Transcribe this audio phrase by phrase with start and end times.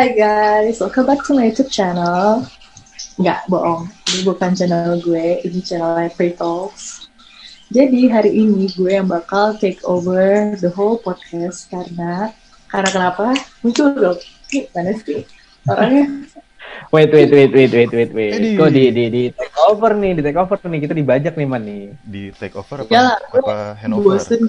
[0.00, 2.40] Hai guys, welcome back to my YouTube channel.
[3.20, 3.84] Nggak, bohong.
[4.08, 7.04] Ini bukan channel gue, ini channel Free Talks.
[7.68, 12.32] Jadi hari ini gue yang bakal take over the whole podcast karena
[12.72, 13.36] karena kenapa?
[13.60, 14.16] Muncul dong.
[14.48, 15.20] Nih, mana sih
[15.68, 16.08] orangnya?
[16.96, 18.32] Wait, wait, wait, wait, wait, wait, wait.
[18.40, 18.56] Edi.
[18.56, 20.80] Kok di, di, di take over nih, di take over nih.
[20.80, 21.92] Kita dibajak nih, Man, nih.
[22.08, 24.16] di take over apa Ya, gue apa handover?
[24.16, 24.48] Bosen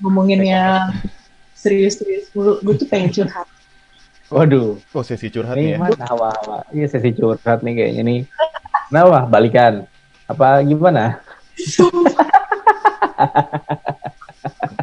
[0.00, 0.96] ngomongin yang
[1.52, 2.56] serius-serius mulu.
[2.64, 3.59] Gue tuh pengen curhat.
[4.30, 5.78] Waduh, Oh sesi curhat nih, nih ya.
[5.82, 6.62] Man, hawa-hawa.
[6.70, 8.20] Iya, sesi curhat nih kayaknya nih.
[8.94, 9.90] Nah, wah, balikan.
[10.30, 11.18] Apa gimana?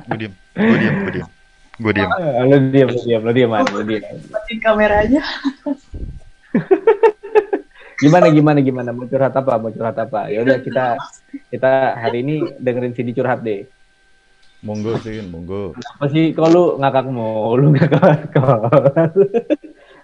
[0.08, 1.28] Gue diem, gue diem, gue diem,
[1.80, 2.10] gue diem.
[2.12, 4.04] Eh, Lo diam, lo diam, lo diam, Man, lo diam.
[4.28, 5.24] Matiin kameranya.
[7.98, 8.90] Gimana, gimana, gimana?
[8.94, 9.58] Mau curhat apa?
[9.58, 10.30] Mau curhat apa?
[10.30, 11.02] Ya udah kita
[11.50, 13.66] kita hari ini dengerin Cindy curhat deh.
[14.68, 15.72] Monggo sih, monggo.
[15.96, 18.36] Apa sih kalau lu ngakak mulu ngakak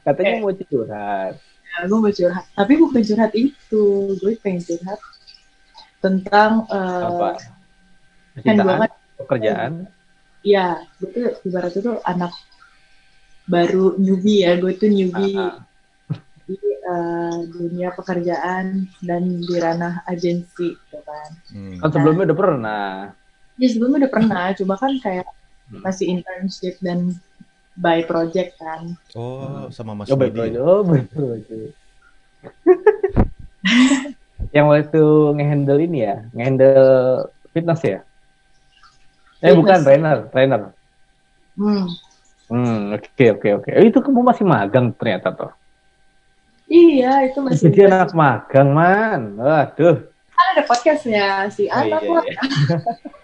[0.04, 0.40] Katanya Eh.
[0.40, 1.34] mau curhat.
[1.68, 2.46] Ya, gue mau curhat.
[2.56, 3.84] Tapi bukan curhat itu.
[4.20, 5.00] Gue pengen curhat
[6.00, 7.30] tentang eh, Apa?
[8.40, 9.72] kan gue Percintaan, kan pekerjaan.
[10.44, 10.68] Iya,
[11.00, 12.32] gue tuh ibaratnya tuh anak
[13.46, 15.60] baru newbie ya, gue tuh newbie Ah,
[16.44, 21.30] di eh, dunia pekerjaan dan di ranah agensi, gitu kan.
[21.52, 21.80] Hmm.
[21.80, 22.92] Kan sebelumnya udah pernah.
[23.56, 25.28] Ya sebelumnya udah pernah, cuma kan kayak
[25.64, 25.80] Hmm.
[25.80, 27.16] masih internship dan
[27.74, 28.94] by project kan.
[29.16, 30.60] Oh, sama Mas Oh betul, Didi.
[30.60, 31.40] oh betul.
[31.40, 31.64] betul.
[34.52, 35.02] yang waktu
[35.34, 36.84] ngehandle ini ya, ngehandle
[37.50, 38.00] fitness ya?
[39.40, 39.56] Eh Fitness.
[39.56, 40.62] bukan trainer, trainer.
[41.56, 41.86] Hmm.
[42.46, 43.70] Hmm, oke oke oke.
[43.72, 45.52] Eh, Itu kamu masih magang ternyata toh.
[46.68, 49.22] Iya, itu masih Jadi anak magang man.
[49.40, 50.12] Waduh.
[50.28, 52.24] kan ada podcastnya si Oh, anak iya, lah.
[52.28, 52.38] iya.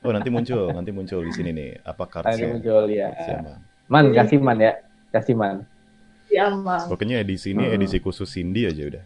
[0.00, 1.70] Oh nanti muncul, nanti muncul di sini nih.
[1.82, 2.48] Apa Tadi kartunya?
[2.50, 3.08] muncul ya.
[3.14, 3.52] Siapa?
[3.86, 4.72] Man, kasih man ya.
[5.10, 5.56] Kasih man.
[6.24, 6.86] si Amang.
[6.86, 7.74] Pokoknya edisi ini Hmm.
[7.74, 9.02] edisi khusus Cindy aja udah.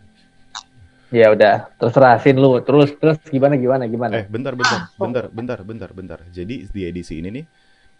[1.08, 2.60] Ya udah, terserah sin lu.
[2.60, 4.12] Terus terus gimana gimana gimana?
[4.20, 5.08] Eh, bentar, bentar, Ah, oh.
[5.08, 6.18] bentar, bentar, bentar, bentar.
[6.28, 7.44] Jadi di edisi ini nih,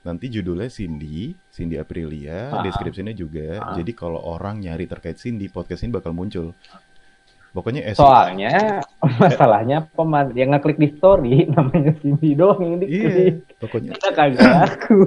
[0.03, 2.61] nanti judulnya Cindy, Cindy Aprilia, Ah.
[2.61, 3.65] deskripsinya juga.
[3.65, 3.73] Ah.
[3.73, 6.53] Jadi kalau orang nyari terkait Cindy, podcast ini bakal muncul.
[7.55, 8.03] Pokoknya SEO.
[8.03, 13.35] Soalnya masalahnya peman yang ngeklik di story namanya Cindy doang yang Iya, diklik.
[13.63, 14.99] pokoknya Kita kagak aku.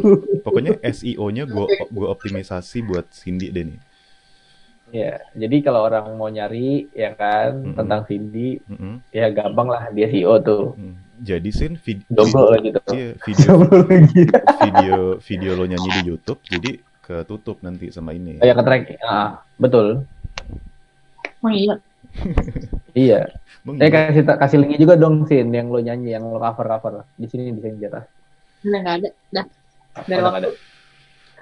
[0.48, 3.80] pokoknya SEO-nya gue gue optimisasi buat Cindy deh nih.
[4.88, 7.76] Ya, jadi kalau orang mau nyari ya kan Mm-mm.
[7.76, 9.04] tentang Cindy, Mm-mm.
[9.12, 10.80] ya gampang lah dia CEO tuh.
[10.80, 10.96] Mm.
[11.18, 12.80] Jadi sin vid- Jomblo gitu.
[12.96, 14.24] iya, video Jomblo lagi.
[14.64, 18.40] video video lo nyanyi di YouTube jadi ketutup nanti sama ini.
[18.40, 18.96] Oh ya ke track.
[19.04, 20.08] Ah, betul.
[21.38, 21.76] Oh iya,
[22.94, 23.30] Iya.
[23.66, 26.94] Bang, Eh kasih kasih linknya juga dong Sin yang lo nyanyi yang lo cover cover
[27.16, 28.06] di sini di sini di atas.
[28.64, 29.10] udah nggak ada.
[29.32, 29.46] Dah.
[30.06, 30.40] Dari Oh, udah waktu.
[30.42, 30.42] nggak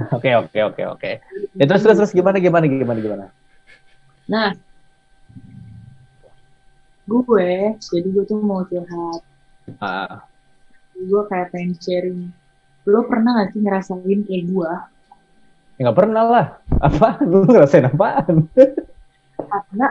[0.01, 0.15] ada.
[0.15, 1.11] Oke oke oke oke.
[1.55, 3.25] Ya terus terus terus gimana gimana gimana gimana?
[4.27, 4.51] Nah,
[7.05, 9.21] gue, jadi gue tuh mau curhat.
[9.79, 10.25] Ah,
[10.95, 12.19] Gue kayak pengen sharing.
[12.87, 14.71] Lo pernah gak sih ngerasain kayak gue?
[15.75, 16.45] ya nggak pernah lah.
[16.79, 17.19] Apa?
[17.27, 18.47] Lu ngerasain apaan?
[19.51, 19.87] Karena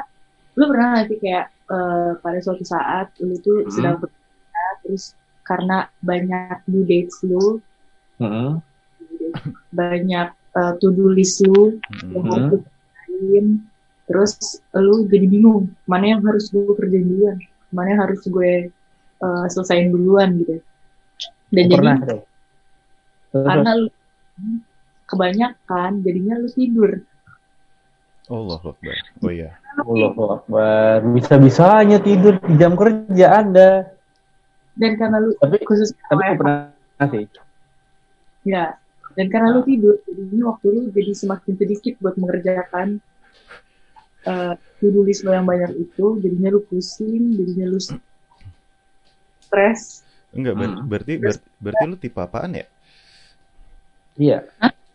[0.54, 3.72] lo pernah gak sih kayak eh, pada suatu saat lo tuh Hmm.
[3.72, 5.04] sedang bekerja, terus
[5.44, 7.60] karena banyak due dates lo,
[8.22, 8.62] Mm-mm.
[9.74, 11.74] banyak eh, to-do list lo
[12.14, 12.30] yang Mm.
[12.30, 13.46] harus kerjain,
[14.06, 14.32] terus
[14.72, 17.36] lo jadi bingung mana yang harus gue kerjain duluan,
[17.74, 18.70] mana yang harus gue
[19.24, 20.62] eh, selesain duluan gitu.
[21.50, 21.96] Dan jadi pernah
[23.34, 23.88] karena lu
[25.10, 26.90] kebanyakan jadinya lu tidur
[28.30, 28.96] Allah Akbar.
[29.20, 29.58] Oh iya.
[29.76, 31.02] Allahu Akbar.
[31.10, 33.90] Bisa-bisanya tidur di jam kerja Anda.
[34.74, 36.74] dan karena lu Tapi khusus tapi aku pernah
[37.06, 37.30] sih.
[38.42, 38.74] ya
[39.14, 42.98] dan karena lu tidur jadinya waktu lu jadi semakin sedikit buat mengerjakan
[44.24, 47.78] eh list lo yang banyak itu jadinya lu pusing jadinya lu
[49.38, 50.02] stres
[50.34, 50.86] Enggak, ber- Hmm.
[50.90, 52.66] berarti ber- berarti lu tipe apaan ya?
[54.18, 54.38] Iya.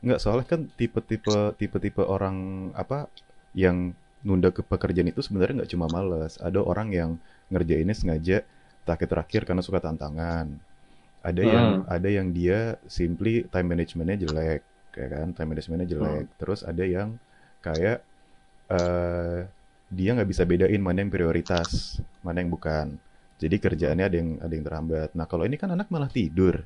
[0.03, 2.35] Enggak, soalnya kan tipe-tipe tipe-tipe orang
[2.75, 3.07] apa
[3.55, 6.35] yang nunda ke pekerjaan itu sebenarnya nggak cuma males.
[6.39, 7.09] Ada orang yang
[7.49, 8.43] ngerjainnya sengaja
[8.83, 10.49] terakhir-terakhir karena suka tantangan.
[11.19, 14.63] Ada yang ada yang dia simply time managementnya jelek,
[14.95, 16.25] kayak kan time managementnya jelek.
[16.39, 17.19] Terus ada yang
[17.59, 17.99] kayak
[18.71, 19.39] eh
[19.89, 22.95] dia nggak bisa bedain mana yang prioritas, mana yang bukan.
[23.39, 25.09] Jadi kerjaannya ada yang ada yang terhambat.
[25.15, 26.63] Nah kalau ini kan anak malah tidur.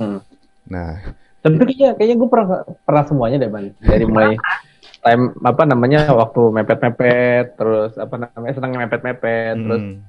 [0.00, 0.22] Hmm.
[0.66, 2.46] Nah Tapi kayaknya kayaknya gue pernah
[2.82, 3.70] pernah semuanya deh man.
[3.78, 4.34] Dari mulai
[5.06, 10.02] time apa namanya waktu mepet-mepet, terus apa namanya senang mepet-mepet, terus hmm,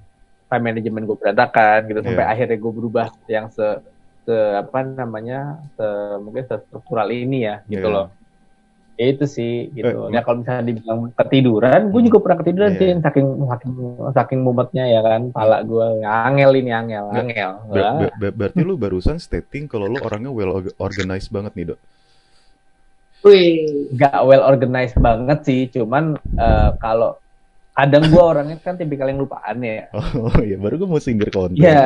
[0.49, 2.31] time management gue berantakan gitu sampai Iya.
[2.33, 3.77] akhirnya gue berubah yang se
[4.25, 5.85] se apa namanya se
[6.19, 7.95] mungkin se struktural ini ya gitu Iya.
[7.95, 8.07] loh.
[8.97, 10.09] Ya itu sih gitu.
[10.09, 12.79] Eh, ya kalau misalnya dibilang ketiduran, gue juga pernah ketiduran Iya.
[12.81, 13.73] sih saking saking
[14.09, 17.51] saking mumetnya ya kan, pala gue angel ini angel, angel.
[17.69, 21.65] Ber- ber- ber- berarti lu barusan stating kalau lu orangnya well orga- organized banget nih,
[21.69, 21.79] Dok.
[23.25, 27.17] Wih, Gak well organized banget sih, cuman eh, kalau
[27.77, 29.89] kadang gue orangnya kan tipikal yang lupaan ya.
[30.17, 31.57] Oh iya, baru gue mau sindir konten.
[31.57, 31.81] Iya,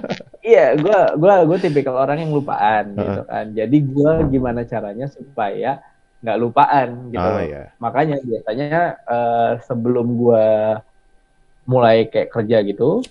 [0.50, 3.46] iya, gue gua gue tipikal orang yang lupaan gitu kan.
[3.54, 5.82] Jadi gue gimana caranya supaya
[6.22, 7.30] nggak lupaan gitu.
[7.30, 7.62] Ah iya.
[7.78, 10.46] Makanya biasanya eh, sebelum gue
[11.66, 13.02] mulai kayak kerja gitu,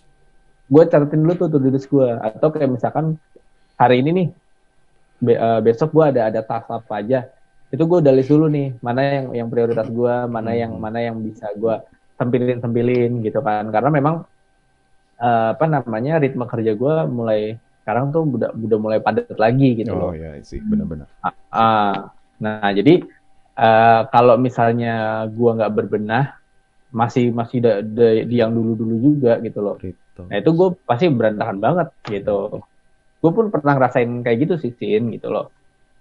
[0.71, 2.07] gue catatin dulu tuh to-do list gue.
[2.23, 3.19] Atau kayak misalkan
[3.75, 4.27] hari ini nih,
[5.21, 7.19] be- eh, besok gue ada ada task apa aja.
[7.75, 10.81] Itu gue udah list dulu nih, mana yang yang prioritas gue, mana yang Hmm.
[10.85, 11.75] mana yang bisa gue
[12.19, 13.63] sempilin sempilin gitu kan.
[13.75, 14.15] Karena memang
[15.21, 17.39] eh, apa namanya ritme kerja gue mulai
[17.83, 20.09] sekarang tuh udah udah mulai padat lagi gitu loh.
[20.09, 21.07] Oh iya sih, benar-benar.
[21.53, 22.09] Ah,
[22.41, 22.93] nah jadi
[23.55, 26.23] eh, kalau misalnya gua nggak berbenah,
[26.89, 29.75] masih masih da- da- di yang dulu-dulu juga gitu loh.
[29.81, 30.23] Rito.
[30.29, 32.63] Nah itu gue pasti berantakan banget gitu.
[33.21, 35.51] Gue pun pernah ngerasain kayak gitu sih, Sin, gitu loh.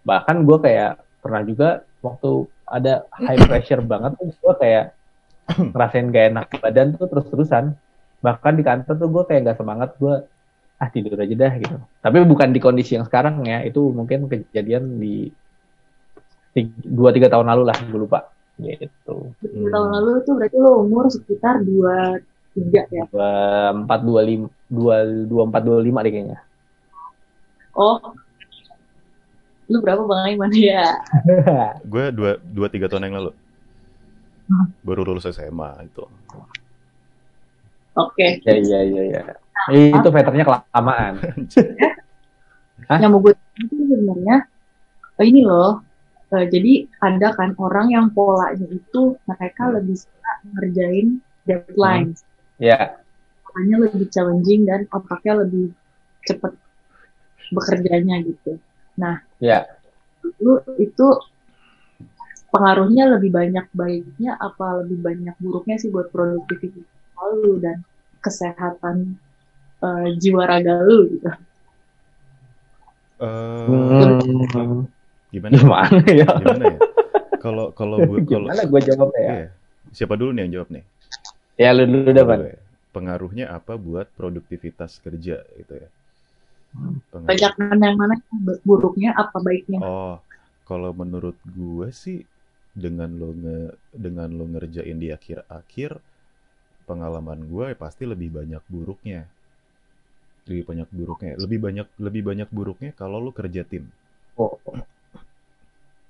[0.09, 0.93] Bahkan gue kayak
[1.25, 1.69] pernah juga
[2.05, 4.85] waktu ada high pressure banget tuh gue kayak
[5.73, 7.73] ngerasain gak enak badan tuh terus-terusan.
[8.21, 10.15] Bahkan di kantor tuh gue kayak gak semangat, gue
[10.81, 11.77] ah tidur aja dah gitu.
[12.05, 15.33] Tapi bukan di kondisi yang sekarang ya, itu mungkin kejadian di
[16.85, 18.29] dua tiga tahun lalu lah, gue lupa.
[18.55, 19.17] Gitu.
[19.43, 22.17] tiga tahun lalu tuh berarti lo umur sekitar dua
[22.55, 23.05] tiga ya?
[23.11, 23.33] Dua
[23.75, 26.41] empat dua lima dua dua empat dua lima deh kayaknya.
[27.75, 27.99] Oh,
[29.75, 30.87] lu berapa bang Aiman ya?
[31.93, 33.31] Gue dua, dua tiga tahun yang lalu.
[34.47, 34.67] Hmm.
[34.87, 36.07] Baru lulus SMA itu.
[37.95, 39.23] Oke, Ya iya iya iya.
[39.95, 41.15] Itu veternya kelamaan.
[42.91, 42.99] Hah?
[43.01, 44.45] yang mau gue itu sebenarnya
[45.17, 45.81] eh, ini loh.
[46.29, 52.27] eh, jadi ada kan orang yang polanya itu mereka lebih suka ngerjain deadlines,
[52.59, 52.99] Ya,
[53.47, 55.73] makanya lebih challenging dan otaknya lebih
[56.27, 56.53] cepet
[57.49, 58.59] bekerjanya gitu.
[59.41, 59.59] Ya.
[60.41, 61.07] Lu itu
[62.55, 66.87] pengaruhnya lebih banyak baiknya apa lebih banyak buruknya sih buat produktivitas
[67.35, 67.83] lu dan
[68.25, 68.97] kesehatan
[69.85, 71.31] eh, jiwa raga lu gitu.
[73.21, 74.85] Eh, Hmm,
[75.33, 75.55] gimana?
[75.57, 76.29] gimana ya?
[76.39, 76.79] Gimana ya?
[77.43, 79.21] Kalau kalau gue kalau Gimana gue jawab ya?
[79.29, 79.49] Iya.
[79.95, 80.85] Siapa dulu nih yang jawab nih?
[81.61, 82.11] Ya lu dulu.
[82.13, 82.53] Gue.
[82.95, 85.89] Pengaruhnya apa buat produktivitas kerja gitu ya?
[86.75, 87.29] Pengaruh.
[87.31, 88.15] Banyak yang mana
[88.67, 89.79] buruknya apa baiknya?
[89.79, 90.19] Oh,
[90.67, 92.27] kalau menurut gue sih
[92.75, 93.59] dengan lo nge
[93.95, 96.03] dengan lo ngerjain di akhir-akhir
[96.85, 99.31] pengalaman gue ya pasti lebih banyak buruknya.
[100.51, 101.33] Lebih banyak buruknya.
[101.39, 103.89] Lebih banyak lebih banyak buruknya kalau lo kerja tim.
[104.35, 104.59] Oh.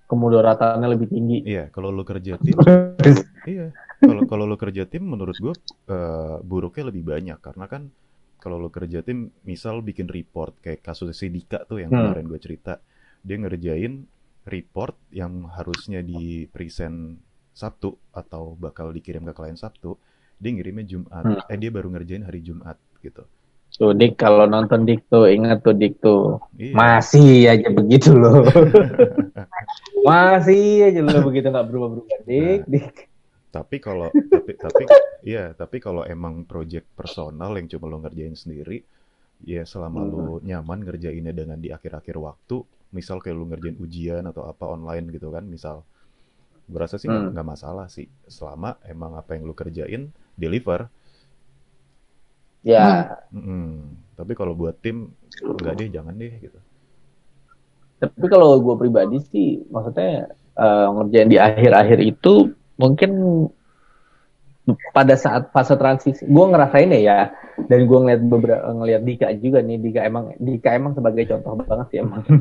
[0.04, 1.44] Kemudaratannya lebih tinggi.
[1.44, 2.56] Iya, kalau lo kerja tim,
[3.48, 3.72] iya.
[4.04, 5.54] Kalau kalau lo kerja tim menurut gue
[5.88, 7.88] eh, buruknya lebih banyak karena kan
[8.44, 12.12] kalau lo kerja tim misal bikin report kayak kasus si Dika tuh yang Hmm.
[12.12, 12.76] kemarin gue cerita,
[13.24, 14.04] dia ngerjain
[14.44, 17.16] report yang harusnya di present
[17.56, 19.96] Sabtu atau bakal dikirim ke klien Sabtu,
[20.36, 21.24] dia ngirimnya Jumat.
[21.24, 21.40] Hmm.
[21.48, 23.24] Eh dia baru ngerjain hari Jumat gitu.
[23.74, 26.74] Tuh Dik kalau nonton Dik tuh ingat tuh Dik tuh Iya.
[26.76, 28.44] masih aja begitu loh.
[30.06, 32.60] masih aja lo begitu nggak berubah-berubah Dik.
[32.60, 32.70] Nah.
[32.70, 32.94] Dik.
[33.56, 34.84] Tapi kalau tapi tapi
[35.30, 38.78] iya, tapi kalau emang project personal yang cuma lo ngerjain sendiri,
[39.52, 42.56] ya selama lo nyaman ngerjainnya dengan di akhir-akhir waktu,
[42.96, 45.76] misal kayak lo ngerjain ujian atau apa online gitu kan, misal
[46.74, 47.34] berasa sih nggak Hmm.
[47.52, 48.06] masalah sih,
[48.36, 50.02] selama emang apa yang lo kerjain
[50.42, 50.80] deliver.
[52.62, 53.94] Ya, Mm-mm.
[54.18, 55.10] Tapi kalau buat tim
[55.58, 56.58] nggak deh, jangan deh gitu.
[57.98, 62.34] tapi kalau gue pribadi sih maksudnya eh, ngerjain di akhir-akhir itu
[62.74, 63.10] mungkin
[64.96, 67.18] pada saat fase transisi gue ngerasain ya ya.
[67.68, 69.78] Dan gue ngeliat beberapa ngeliat Dika juga nih.
[69.78, 72.24] Dika emang Dika emang sebagai contoh banget sih emang.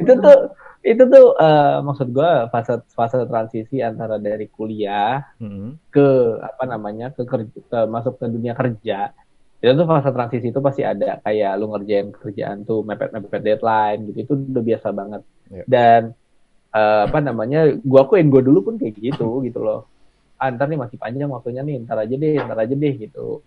[0.00, 0.38] Itu tuh
[0.80, 5.76] itu tuh eh, maksud gue fase fase transisi antara dari kuliah Mm-mm.
[5.92, 9.12] ke apa namanya ke kerja ke, masuk ke dunia kerja.
[9.60, 11.20] Itu tuh fase transisi itu pasti ada.
[11.20, 14.18] Kayak lu ngerjain kerjaan tuh mepet mepet deadline gitu.
[14.24, 15.22] Itu udah biasa banget.
[15.50, 15.64] Iya.
[15.66, 16.02] dan
[16.76, 19.86] eh, apa namanya gua akuin gua dulu pun kayak gitu gitu loh.
[20.40, 23.44] Ah, ntar nih masih panjang waktunya nih ntar aja deh ntar aja deh gitu.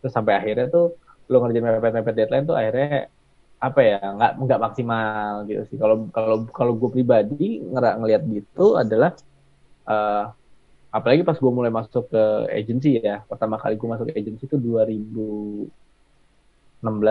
[0.00, 0.86] Terus sampai akhirnya tuh
[1.30, 3.08] lu ngerjain mepet mepet deadline tuh akhirnya
[3.64, 5.76] apa ya nggak nggak maksimal gitu sih.
[5.80, 9.16] Kalau kalau kalau gue pribadi ngera ngelihat gitu adalah
[9.88, 10.24] eh,
[10.94, 12.22] apalagi pas gue mulai masuk ke
[12.54, 15.72] agency ya pertama kali gue masuk ke agency itu 2016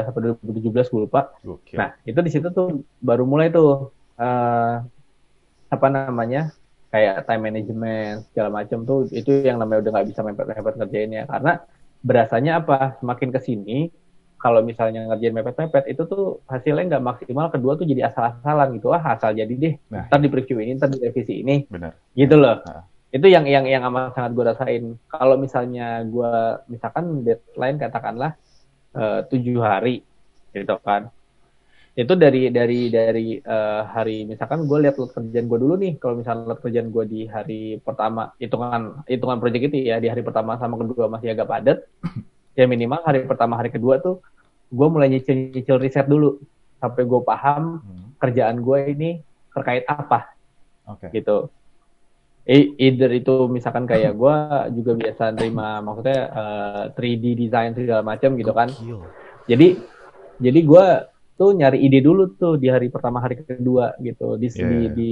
[0.07, 1.33] atau 2017 gue lupa.
[1.41, 1.77] Gokil.
[1.81, 3.91] nah itu di situ tuh baru mulai tuh
[4.21, 4.75] eh
[5.73, 6.53] apa namanya
[6.93, 11.23] kayak time management segala macam tuh itu yang namanya udah nggak bisa mepet-mepet ngerjainnya.
[11.25, 11.53] Karena
[12.05, 13.01] berasanya apa?
[13.01, 13.77] Semakin ke sini
[14.37, 18.93] kalau misalnya ngerjain mepet-mepet itu tuh hasilnya nggak maksimal kedua tuh jadi asal-asalan gitu.
[18.93, 19.73] Ah asal jadi deh.
[19.89, 21.65] Nah, ntar di preview ini ntar di revisi ini.
[21.65, 21.97] Benar.
[22.13, 22.61] gitu loh.
[22.69, 22.85] Ah.
[23.13, 24.83] itu yang yang yang amat sangat gue rasain.
[25.05, 26.33] Kalau misalnya gue
[26.65, 28.33] misalkan deadline katakanlah
[28.97, 30.01] eh, tujuh hari
[30.53, 31.13] gitu kan
[31.93, 36.17] itu dari dari dari eh, hari misalkan gue lihat load kerjaan gue dulu nih kalau
[36.17, 40.57] misalnya load kerjaan gue di hari pertama hitungan hitungan project itu ya di hari pertama
[40.57, 41.77] sama kedua masih agak padat
[42.59, 44.25] ya minimal hari pertama hari kedua tuh
[44.73, 46.41] gue mulai nyicil nyicil riset dulu
[46.81, 49.09] sampai gue paham Hmm, kerjaan gue ini
[49.53, 50.33] terkait apa
[50.89, 51.13] Oke.
[51.13, 51.53] gitu.
[52.43, 54.35] E- Either itu misalkan kayak gue
[54.75, 58.67] juga biasa nerima maksudnya eh, 3D design segala macam gitu kan.
[59.47, 59.77] Jadi
[60.41, 60.85] jadi gue
[61.33, 64.37] tuh nyari ide dulu tuh di hari pertama hari kedua gitu.
[64.37, 64.89] Di Iya, di, iya.
[64.93, 65.11] di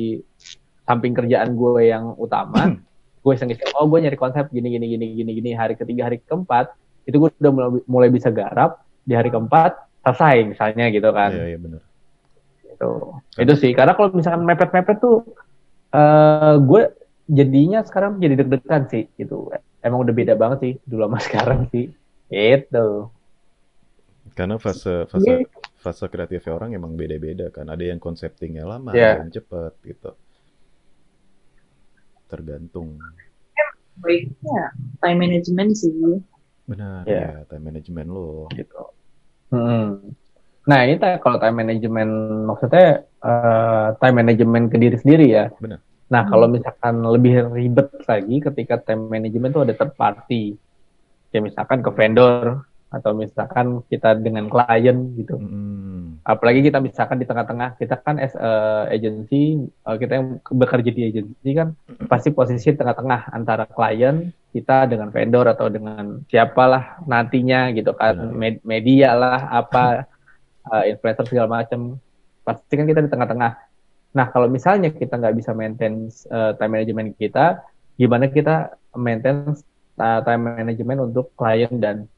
[0.86, 2.78] samping kerjaan gue yang utama
[3.22, 5.52] gue iseng iseng oh gue nyari konsep gini gini gini gini gini.
[5.54, 6.74] Hari ketiga hari keempat
[7.06, 8.82] itu gue udah mulai, mulai bisa garap.
[9.06, 11.30] Di hari keempat selesai misalnya gitu kan.
[11.34, 11.82] Iya, iya benar.
[12.72, 12.90] itu
[13.38, 13.72] itu sih.
[13.78, 15.22] Karena kalau misalkan mepet-mepet tuh
[15.94, 16.82] eh gue
[17.30, 19.54] jadinya sekarang jadi deg-degan sih gitu.
[19.82, 21.94] Emang udah beda banget sih dulu sama sekarang sih.
[22.30, 23.14] Itu
[24.34, 25.46] Karena fase fase
[25.82, 27.66] fase kreatifnya orang emang beda-beda kan.
[27.66, 29.18] Ada yang konseptingnya lama, Iya.
[29.18, 30.12] ada yang cepet gitu.
[32.28, 32.96] Tergantung.
[33.92, 34.72] baiknya
[35.04, 35.92] time management sih
[36.66, 37.44] Benar, Iya.
[37.44, 38.48] ya time management lo.
[38.50, 38.82] gitu
[39.52, 40.16] Hmm.
[40.64, 42.10] nah ini kalau time management
[42.48, 45.84] maksudnya eh, time management ke diri sendiri ya Benar.
[46.08, 50.56] nah kalau misalkan lebih ribet lagi ketika time management tuh ada third party
[51.30, 56.20] ya misalkan ke vendor atau misalkan kita dengan klien gitu Mm-mm.
[56.28, 61.08] apalagi kita misalkan di tengah-tengah kita kan as a agency uh, kita yang bekerja di
[61.08, 61.72] agency kan
[62.12, 68.36] pasti posisi tengah-tengah antara klien kita dengan vendor atau dengan siapalah nantinya gitu kan.
[68.36, 70.04] Med- media lah apa
[70.68, 71.96] uh, influencer segala macam
[72.44, 73.52] pasti kan kita di tengah-tengah
[74.12, 77.64] nah kalau misalnya kita nggak bisa maintain uh, time management kita
[77.96, 79.56] gimana kita maintain
[79.96, 82.11] uh, time management untuk klien dan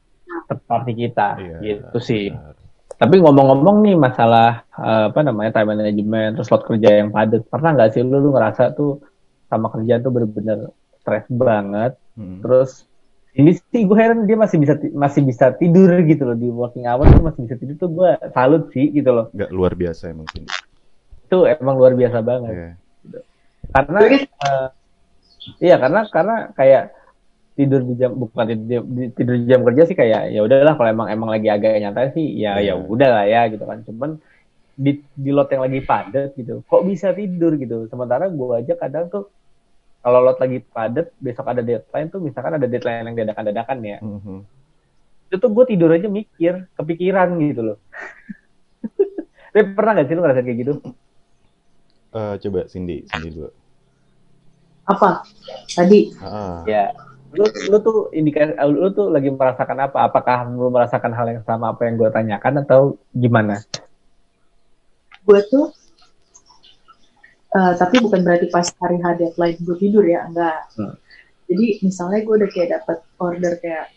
[0.46, 2.54] party kita Iya, gitu sih benar.
[2.94, 7.72] tapi ngomong-ngomong nih masalah eh, apa namanya time management terus slot kerja yang padat pernah
[7.72, 9.02] nggak sih lu, lu ngerasa tuh
[9.46, 10.58] sama kerjaan tuh bener-bener
[10.98, 12.40] stres banget Mm-mm.
[12.40, 12.86] terus
[13.34, 17.02] ini sih gue heran dia masih bisa masih bisa tidur gitu loh di working hour
[17.04, 20.46] tuh masih bisa tidur tuh gue salut sih gitu loh nggak luar biasa emang sih.
[21.24, 22.70] itu emang luar biasa banget Iya.
[23.70, 24.68] karena eh,
[25.60, 26.82] iya karena karena kayak
[27.54, 30.90] tidur di jam bukan tidur, di- tidur di jam kerja sih kayak ya udahlah kalau
[30.90, 32.74] emang emang lagi agak nyantai sih ya Iya.
[32.74, 33.78] ya udah lah ya gitu kan.
[33.86, 34.10] Cuman
[34.74, 37.86] di di lot yang lagi padat gitu kok bisa tidur gitu.
[37.86, 39.30] Sementara gua aja kadang tuh
[40.02, 43.98] kalau lot lagi padat besok ada deadline tuh misalkan ada deadline yang dadakan-dadakan ya.
[44.02, 44.38] Mhm.
[45.24, 47.78] itu tuh gue tidur aja mikir kepikiran gitu loh.
[49.50, 50.72] Tapi pernah gak sih lu ngerasain kayak gitu?
[52.14, 53.50] Eh, coba Cindy, Cindy dulu.
[54.84, 55.24] apa?
[55.74, 56.12] Tadi?
[56.20, 56.92] Ah, Ya,
[57.34, 60.06] lu lu tuh indikasi lu tuh lagi merasakan apa?
[60.06, 63.58] Apakah lu merasakan hal yang sama apa yang gue tanyakan atau gimana?
[65.24, 65.72] gue tuh
[67.50, 70.92] eh, tapi bukan berarti pas hari H deadline gue tidur ya enggak Hmm.
[71.48, 73.88] jadi misalnya gue udah kayak dapat order kayak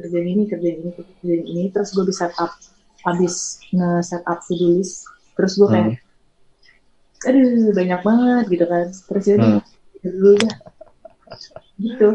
[0.00, 2.56] kerjaan ini kerjaan ini kerjaan ini terus gue bisa up
[3.04, 5.04] habis nge-set up to do list
[5.36, 6.00] terus gue kayak
[7.28, 9.60] aduh banyak banget gitu kan terus ya udah, Hmm.
[10.00, 10.54] dulu dah
[11.76, 12.08] gitu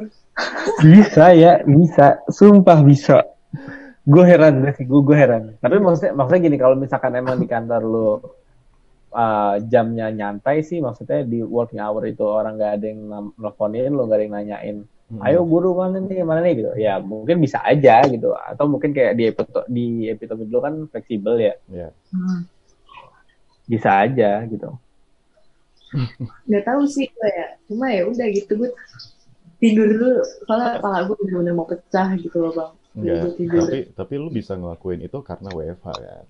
[0.83, 2.19] Bisa ya, bisa.
[2.27, 3.23] Sumpah bisa.
[4.05, 5.57] Gue heran deh sih, gue gue heran.
[5.57, 8.09] Tapi maksudnya maksudnya gini, kalau misalkan emang di kantor lu
[9.15, 13.01] uh, jamnya nyantai sih, maksudnya di working hour itu orang gak ada yang
[13.39, 14.77] nelfonin, lu gak ada yang nanyain,
[15.09, 15.21] mhm.
[15.25, 16.71] ayo guru mana nih, mana nih gitu.
[16.77, 18.29] Ya mungkin bisa aja gitu.
[18.37, 21.89] Atau mungkin kayak di epito- di epitome dulu kan fleksibel ya, Ya.
[22.13, 22.45] Hmm.
[23.65, 24.69] bisa aja gitu.
[26.45, 28.69] nggak tahu sih gue ya cuma ya udah gitu gue
[29.61, 30.09] tidur dulu
[30.47, 34.53] soalnya kepala gue bener-bener mau pecah gitu loh bang Enggak, tidur tapi tapi lu bisa
[34.59, 36.27] ngelakuin itu karena WFH kan.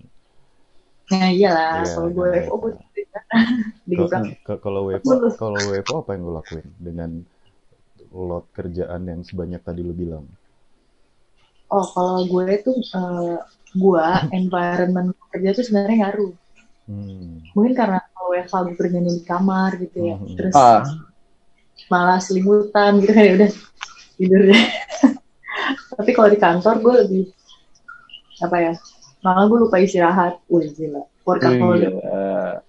[1.10, 2.72] nah iyalah Iya, kalau gue oh gue
[3.96, 5.34] Kalau- gebrak ke- Kalau WFH, Lulus.
[5.40, 7.10] kalau WFH apa yang lu lakuin dengan
[8.28, 10.24] load kerjaan yang sebanyak tadi lu bilang?
[11.76, 13.36] oh kalau gue tuh eh,
[13.82, 14.06] gue
[14.38, 16.32] environment kerja tuh sebenarnya ngaruh
[16.86, 17.42] Hmm.
[17.54, 20.36] mungkin karena kalau WFH gue kerjanya di kamar gitu ya Mhm.
[20.38, 20.82] terus Ah.
[21.86, 23.50] Malah selimutan gitu kan ya udah
[24.16, 24.64] tidur deh
[25.96, 27.24] tapi kalau di kantor gue lebih
[28.42, 28.72] apa ya
[29.24, 32.62] malah gue lupa istirahat wah gila workaholic Iya.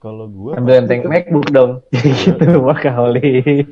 [0.00, 1.82] Kalau gue Ambil enteng MacBook dong.
[1.90, 2.46] gitu
[2.78, 3.66] kali.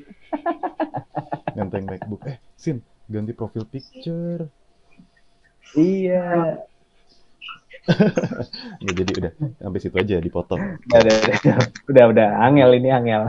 [1.54, 2.26] ngenteng MacBook.
[2.26, 4.50] Eh, Sin, ganti profil picture.
[5.78, 6.58] iya.
[8.80, 10.60] Ya jadi udah sampai situ aja dipotong.
[10.88, 11.56] Udah, udah, udah,
[11.92, 13.22] udah, udah, angel ini angel.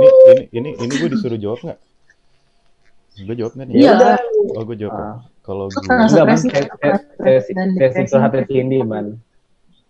[0.00, 1.78] Ini ini ini ini gue disuruh jawab nggak?
[3.20, 3.74] Gue jawab nggak nih?
[3.84, 3.96] Iya.
[4.56, 4.96] Oh gue jawab.
[4.96, 5.16] Ah.
[5.44, 6.38] Kalau gue Enggak, man.
[6.40, 9.06] Sesi- curhatnya Cindy, man.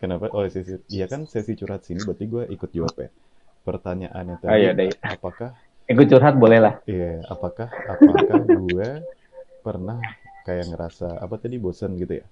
[0.00, 0.32] kenapa?
[0.32, 3.10] Oh sesi, iya kan sesi curhat sini, berarti gue ikut jawab ya.
[3.60, 4.94] Pertanyaannya tadi, Oh, iya, iya.
[5.04, 5.52] apakah
[5.90, 6.74] Ikut curhat boleh lah.
[6.86, 8.88] Iya, apakah apakah gue
[9.60, 9.98] pernah
[10.48, 12.26] kayak ngerasa apa tadi bosan gitu ya?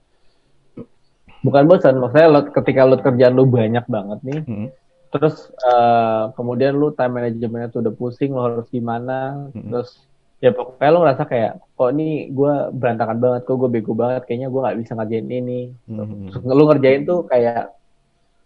[1.38, 4.68] Bukan bosan, maksudnya lo, ketika lo kerjaan lo banyak banget nih, Hmm.
[5.08, 9.72] terus eh, kemudian lu time manajemennya tuh udah pusing lo harus gimana Mm-mm.
[9.72, 10.04] terus
[10.38, 14.52] ya pokoknya lo ngerasa kayak kok ini gue berantakan banget kok gue bego banget kayaknya
[14.52, 16.28] gue nggak bisa ngerjain ini Mhm.
[16.28, 17.72] terus lu ngerjain tuh kayak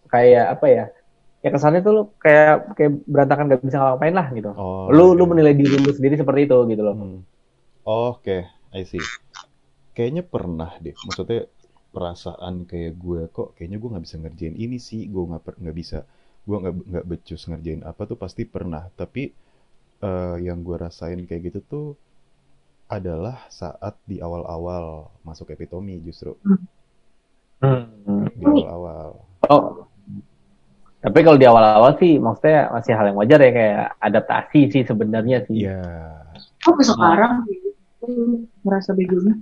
[0.06, 0.84] kayak apa ya
[1.42, 5.26] ya kesannya tuh lu kayak kayak berantakan gak bisa ngapain lah gitu Oh, lu lu
[5.26, 5.30] iya.
[5.34, 7.20] menilai diri lu sendiri seperti itu gitu loh Hmm.
[7.82, 9.02] Oke, I see.
[9.90, 10.94] Kayaknya pernah deh.
[11.02, 11.50] Maksudnya
[11.92, 15.06] perasaan kayak gue kok kayaknya gue nggak bisa ngerjain ini sih.
[15.06, 16.02] Gue nggak nggak bisa.
[16.42, 18.88] Gue nggak nggak becus ngerjain apa tuh pasti pernah.
[18.90, 19.30] Tapi
[20.00, 21.86] eh, yang gue rasain kayak gitu tuh
[22.88, 26.36] adalah saat di awal-awal masuk epitomi justru
[27.62, 28.26] Hmm.
[28.34, 29.22] di awal-awal.
[29.46, 29.86] oh
[30.98, 35.46] tapi kalau di awal-awal sih maksudnya masih hal yang wajar ya kayak adaptasi sih sebenarnya
[35.46, 35.80] sih Iya.
[36.58, 39.38] Kok sekarang gitu merasa begonya?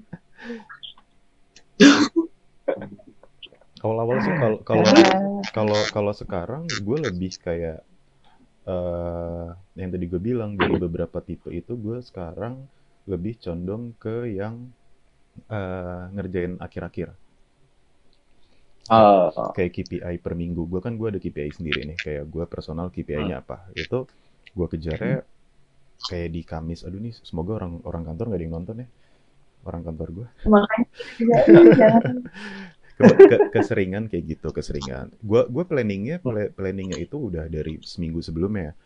[3.85, 4.85] Awal-awal sih kalau kalau
[5.57, 7.79] kalau kalau sekarang gue lebih kayak
[8.73, 9.49] eh
[9.81, 12.55] yang tadi gue bilang dari beberapa tipe itu gue sekarang
[13.13, 14.55] lebih condong ke yang
[15.59, 17.09] eh, ngerjain akhir-akhir.
[18.91, 20.63] Oh, kayak KPI per minggu.
[20.67, 21.99] Gue kan gue ada KPI sendiri nih.
[22.03, 23.71] Kayak gue personal KPI-nya apa.
[23.79, 24.11] Itu
[24.57, 25.17] gue kejarnya
[26.11, 26.81] kayak di Kamis.
[26.87, 28.89] Aduh nih semoga orang orang kantor nggak ada yang nonton ya.
[29.69, 30.29] Orang kantor gue.
[30.53, 30.87] Makanya
[31.31, 32.05] jangan- jangan
[33.01, 35.07] ke, ke- keseringan kayak gitu keseringan.
[35.25, 38.77] Gua gua planningnya pla- planningnya itu udah dari seminggu sebelumnya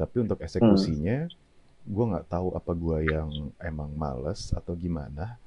[0.00, 1.28] tapi untuk eksekusinya
[1.94, 3.30] gua nggak tahu apa gua yang
[3.62, 5.38] emang males atau gimana.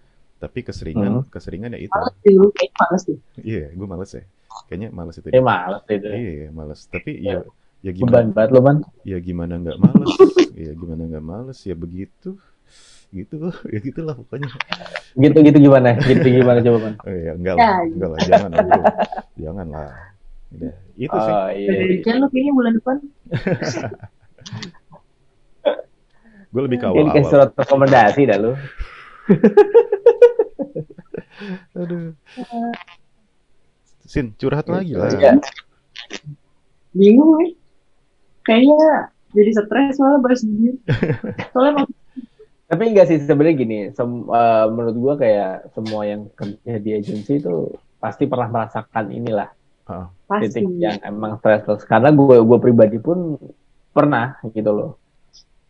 [0.42, 1.94] Tapi keseringan keseringan ya itu.
[1.96, 3.18] Males sih lu kayak males sih.
[3.44, 4.24] iya gua males ya.
[4.68, 6.08] Kayaknya males itu ya males itu.
[6.08, 6.80] Iya males.
[6.88, 7.38] Tapi ya
[7.84, 8.36] ya beban gimana?
[8.36, 8.78] banget lo man.
[9.04, 10.14] Ya gimana nggak males?
[10.56, 11.60] Ya gimana nggak males?
[11.68, 12.30] Ya begitu
[13.14, 14.50] gitu ya gitulah pokoknya
[15.14, 18.50] gitu gitu gimana gitu gimana coba man oh, ya enggak Ya, lah enggak lah jangan
[18.52, 18.82] bro.
[19.38, 19.90] jangan lah
[20.54, 22.96] udah itu sih oh iya Dari Jan lu kayaknya bulan depan
[26.54, 28.54] gue lebih ke ini kayak awal-awal surat rekomendasi dah lu
[31.76, 32.14] Aduh.
[34.06, 35.10] Sin, curhat lagi lah.
[35.12, 35.34] Iya.
[36.94, 37.58] bingung nih.
[38.46, 40.78] Kayaknya jadi stres malah bahas begini.
[41.56, 41.88] Soalnya
[42.74, 47.38] tapi enggak sih sebenarnya gini sem- eh, menurut gua kayak semua yang kerja di agensi
[47.38, 47.70] itu
[48.02, 49.50] pasti pernah merasakan inilah
[49.86, 50.50] Ah, pasti.
[50.50, 53.36] titik yang emang stres terus karena gue gue pribadi pun
[53.92, 54.92] pernah gitu loh.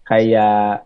[0.05, 0.85] Kayak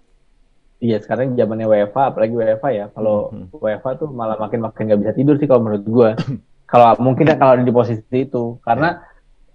[0.80, 2.86] iya sekarang zamannya WFA apalagi WFA ya.
[2.96, 3.52] Kalau Mhm.
[3.52, 6.10] WFA tuh malah makin makin nggak bisa tidur sih kalau menurut gue
[6.72, 8.58] kalau mungkin ya kalau ada di posisi itu.
[8.64, 9.04] Karena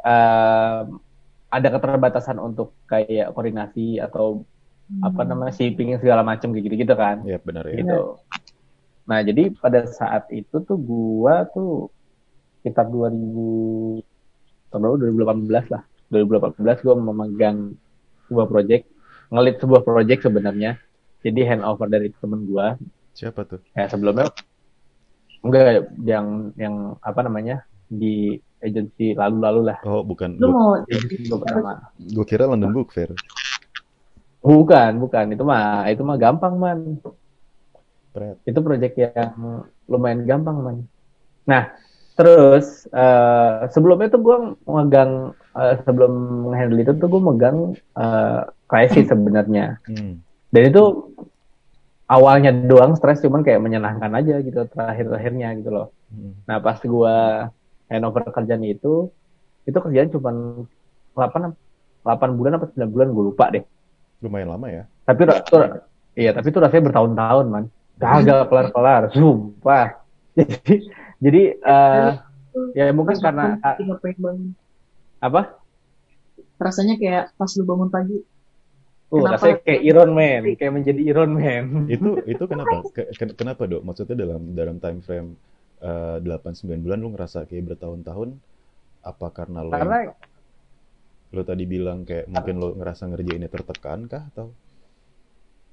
[0.05, 0.81] eh,
[1.53, 4.45] ada keterbatasan untuk kayak koordinasi atau
[5.01, 7.81] apa namanya shipping segala macam kayak gitu gitu kan ya benar ya.
[7.81, 8.21] gitu.
[9.03, 11.91] Nah, jadi pada saat itu tuh gua tuh
[12.63, 13.99] sekitar 2000
[14.71, 15.43] tahun berapa?
[15.43, 15.83] 2018 lah.
[16.13, 17.75] 2018 gua memegang
[18.31, 18.85] sebuah project,
[19.33, 20.79] ngelit sebuah project sebenarnya.
[21.23, 22.79] Jadi handover dari temen gua.
[23.13, 23.61] Siapa tuh?
[23.75, 24.31] Ya sebelumnya
[25.43, 27.67] enggak yang yang apa namanya?
[27.93, 29.79] di agensi lalu-lalu lah.
[29.85, 30.41] Oh, bukan.
[30.41, 31.73] Lu mau Agensi gua pertama.
[32.01, 33.13] Gue kira London Book Fair.
[34.43, 35.25] Bukan, bukan.
[35.33, 36.99] Itu mah itu mah gampang, Man.
[38.13, 38.37] Pret.
[38.45, 40.77] itu proyek yang lumayan gampang man.
[41.49, 41.73] Nah
[42.13, 44.37] terus eh, sebelumnya tuh gue
[44.69, 46.13] megang eh, sebelum
[46.53, 50.21] handle itu tuh gue megang eh, crisis sebenarnya Hmm.
[50.53, 51.09] dan itu
[52.05, 55.89] awalnya doang stres cuman kayak menyenangkan aja gitu terakhir-terakhirnya gitu loh.
[56.13, 56.37] Hmm.
[56.45, 57.17] Nah pas gue
[57.89, 59.09] handover kerjaan itu
[59.65, 60.69] itu kerjaan cuman
[61.17, 61.57] 8
[62.05, 63.65] 8 bulan apa 9 bulan gue lupa deh.
[64.23, 64.85] Lumayan lama ya.
[65.03, 65.37] Tapi tuh,
[66.15, 67.65] iya, tapi itu rasanya bertahun-tahun, man.
[67.99, 70.01] Kagak kelar-kelar, sumpah.
[70.39, 70.89] Jadi,
[71.21, 72.11] jadi eh,
[72.73, 74.57] ya mungkin karena bangun,
[75.21, 75.61] apa?
[76.57, 78.17] Rasanya kayak pas lu bangun pagi.
[79.13, 79.37] Tuh, Kenapa?
[79.37, 81.65] rasanya kayak Iron Man, kayak menjadi Iron Man.
[81.95, 82.81] Itu itu kenapa?
[82.97, 83.85] Ke- ken- kenapa, Dok?
[83.85, 85.37] Maksudnya dalam dalam time frame
[85.85, 88.41] eh, 8 9 bulan lu ngerasa kayak bertahun-tahun
[89.05, 89.99] apa karena yang- Karena
[91.33, 94.53] lo tadi bilang kayak mungkin lo ngerasa ngerjainnya tertekan kah atau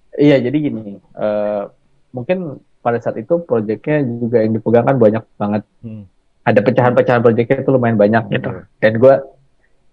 [0.09, 1.63] Iya, jadi gini, eh,
[2.11, 5.63] mungkin pada saat itu proyeknya juga yang dipegang kan banyak banget.
[5.85, 6.09] Hmm.
[6.43, 8.49] Ada pecahan-pecahan proyeknya itu lumayan banyak gitu.
[8.49, 8.63] Iya.
[8.81, 9.15] Dan gue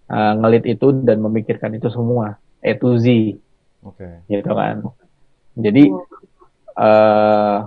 [0.09, 3.37] eh, ngelit itu dan memikirkan itu semua, A to Z,
[3.85, 4.77] oke gitu kan.
[5.55, 5.83] Jadi
[6.77, 7.59] eh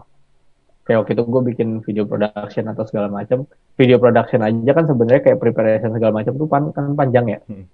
[0.90, 3.46] kayak waktu itu gue bikin video production atau segala macam.
[3.78, 7.40] Video production aja kan sebenarnya kayak preparation segala macam tuh pan- kan panjang ya.
[7.46, 7.70] Hmm.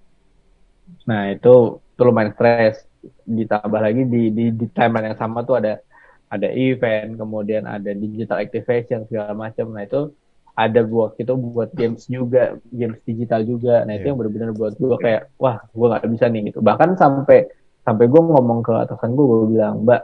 [1.06, 2.84] Nah itu itu lumayan stres.
[3.22, 5.78] Ditambah lagi di di di timeline yang sama tuh ada
[6.26, 9.70] ada event, kemudian ada digital activation segala macam.
[9.70, 10.10] Nah itu
[10.56, 13.84] ada waktu itu buat games juga, games digital juga.
[13.86, 14.10] Nah itu Iya.
[14.10, 16.58] yang benar-benar buat gue kayak wah gue nggak bisa nih gitu.
[16.64, 17.46] Bahkan sampai
[17.86, 20.02] sampai gue ngomong ke atasan gue, gue bilang Mbak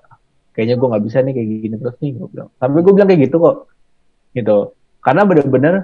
[0.55, 2.49] kayaknya gue nggak bisa nih kayak gini terus nih gue bilang.
[2.61, 3.57] Tapi gue bilang kayak gitu kok,
[4.37, 4.59] gitu.
[5.03, 5.75] Karena bener-bener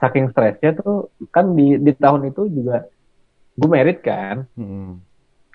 [0.00, 2.88] saking stresnya tuh kan di di tahun itu juga
[3.52, 5.00] gue merit kan Hmm.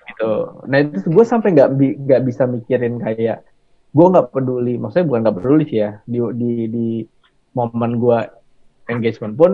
[0.08, 0.62] gitu.
[0.64, 3.44] Nah itu gue sampai nggak nggak bisa mikirin kayak
[3.88, 6.86] gue nggak peduli, maksudnya bukan nggak peduli sih ya di di di
[7.52, 8.18] momen gue
[8.88, 9.52] engagement pun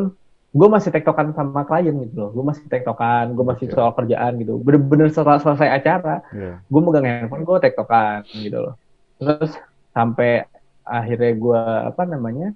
[0.54, 3.74] gue masih tektokan sama klien gitu loh, gue masih tektokan, gue masih Oke.
[3.74, 6.62] soal kerjaan gitu, bener-bener setelah selesai acara Iya.
[6.62, 8.74] gue megang handphone gue tektokan gitu loh,
[9.18, 9.50] terus
[9.90, 10.46] sampai
[10.86, 12.48] akhirnya gue apa namanya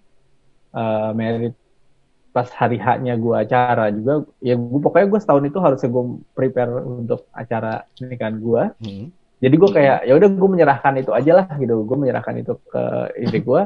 [0.70, 1.54] eh merit
[2.38, 6.04] pas hari haknya gue acara juga ya gue pokoknya gue setahun itu harusnya gue
[6.38, 9.06] prepare untuk acara pernikahan gue Hmm.
[9.42, 11.82] jadi gue kayak ya udah gue menyerahkan itu aja lah gitu.
[11.82, 12.82] Gue menyerahkan itu ke
[13.18, 13.60] istri gue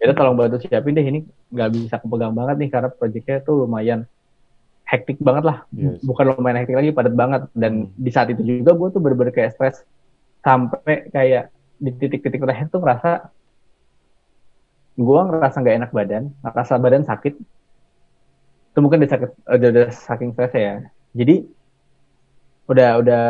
[0.00, 1.20] ya udah tolong bantu siapin deh ini
[1.52, 4.08] nggak bisa kepegang banget nih karena proyeknya tuh lumayan
[4.88, 5.58] hektik banget lah.
[5.76, 6.00] Yes.
[6.00, 7.42] bukan lumayan hektik lagi padat banget.
[7.52, 7.92] Dan Hmm.
[8.00, 9.76] di saat itu juga gue tuh bener-bener kayak stres.
[10.40, 13.10] Sampai kayak di titik-titik terakhir tuh ngerasa
[14.94, 17.34] gue ngerasa nggak enak badan ngerasa badan sakit
[18.74, 20.74] itu mungkin udah sakit udah, udah saking stres ya.
[21.14, 21.34] Jadi
[22.70, 23.22] udah udah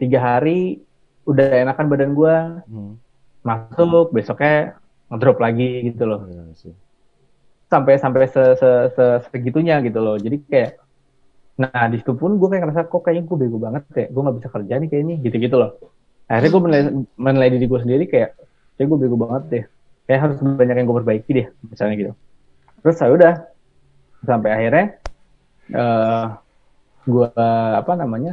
[0.00, 0.80] tiga hari
[1.24, 2.34] udah enakan badan gue
[2.68, 2.92] Hmm.
[3.44, 4.76] masuk besoknya
[5.08, 6.20] ngedrop lagi gitu loh.
[6.56, 6.74] Sih.
[7.70, 10.18] sampai sampai se, se, se- segitunya gitu loh.
[10.18, 10.70] Jadi kayak
[11.60, 14.06] nah di situ pun gue kayak ngerasa kok kayaknya gue bego banget ya?
[14.10, 15.70] Gue nggak bisa kerja nih kayaknya gitu gitu loh.
[16.30, 16.84] Akhirnya gue menilai,
[17.18, 18.30] menilai diri gue sendiri kayak
[18.76, 19.64] kayak gue bego banget deh.
[20.10, 22.12] Kayak harus banyak yang gue perbaiki deh misalnya gitu.
[22.82, 23.32] Terus saya udah
[24.22, 24.86] sampai akhirnya
[25.72, 26.24] eh
[27.06, 27.28] gue
[27.80, 28.32] apa namanya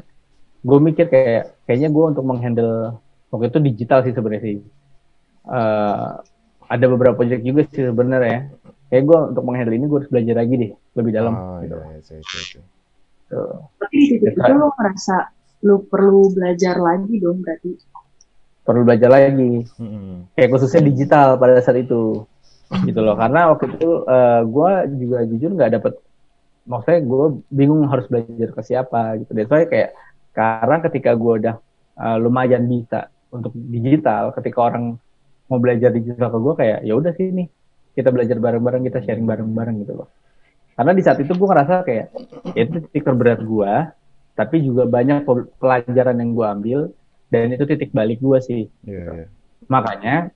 [0.62, 3.00] gue mikir kayak kayaknya gue untuk menghandle
[3.32, 4.58] waktu itu digital sih sebenarnya sih
[5.48, 6.08] Eh,
[6.68, 8.52] ada beberapa project juga sih sebenarnya
[8.92, 11.78] kayak gue untuk menghandle ini gue harus belajar lagi deh lebih dalam Oh, gitu.
[11.80, 12.62] iya, iya, iya, iya, iya.
[13.28, 13.56] Tuh.
[13.80, 15.16] Tapi di titik Ya, itu lo ngerasa
[15.64, 17.72] lo perlu belajar lagi dong berarti.
[18.68, 20.28] perlu belajar lagi Hmm.
[20.36, 22.28] kayak khususnya digital pada saat itu
[22.84, 23.16] gitu loh.
[23.16, 23.90] Karena waktu itu
[24.48, 25.94] gue juga jujur nggak dapet
[26.68, 29.32] maksudnya gue bingung harus belajar ke siapa gitu.
[29.32, 29.90] Dan saya kayak
[30.36, 31.56] sekarang ketika gue udah
[31.98, 35.00] eh, lumayan bisa untuk digital ketika orang
[35.48, 37.48] mau belajar digital ke gue kayak ya udah sih nih
[37.96, 40.12] kita belajar bareng-bareng kita sharing bareng-bareng gitu loh.
[40.78, 42.06] Karena di saat itu gue ngerasa kayak
[42.54, 43.72] ya itu titik terberat gue
[44.38, 46.80] tapi juga banyak pel- pelajaran yang gue ambil
[47.32, 48.64] dan itu titik balik gue sih.
[48.86, 49.28] Iya, iya.
[49.66, 50.30] makanya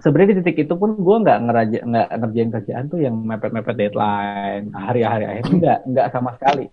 [0.00, 4.72] sebenarnya di titik itu pun gue nggak ngeraja nggak ngerjain kerjaan tuh yang mepet-mepet deadline.
[4.72, 6.66] Hari-hari akhir nggak nggak sama sekali.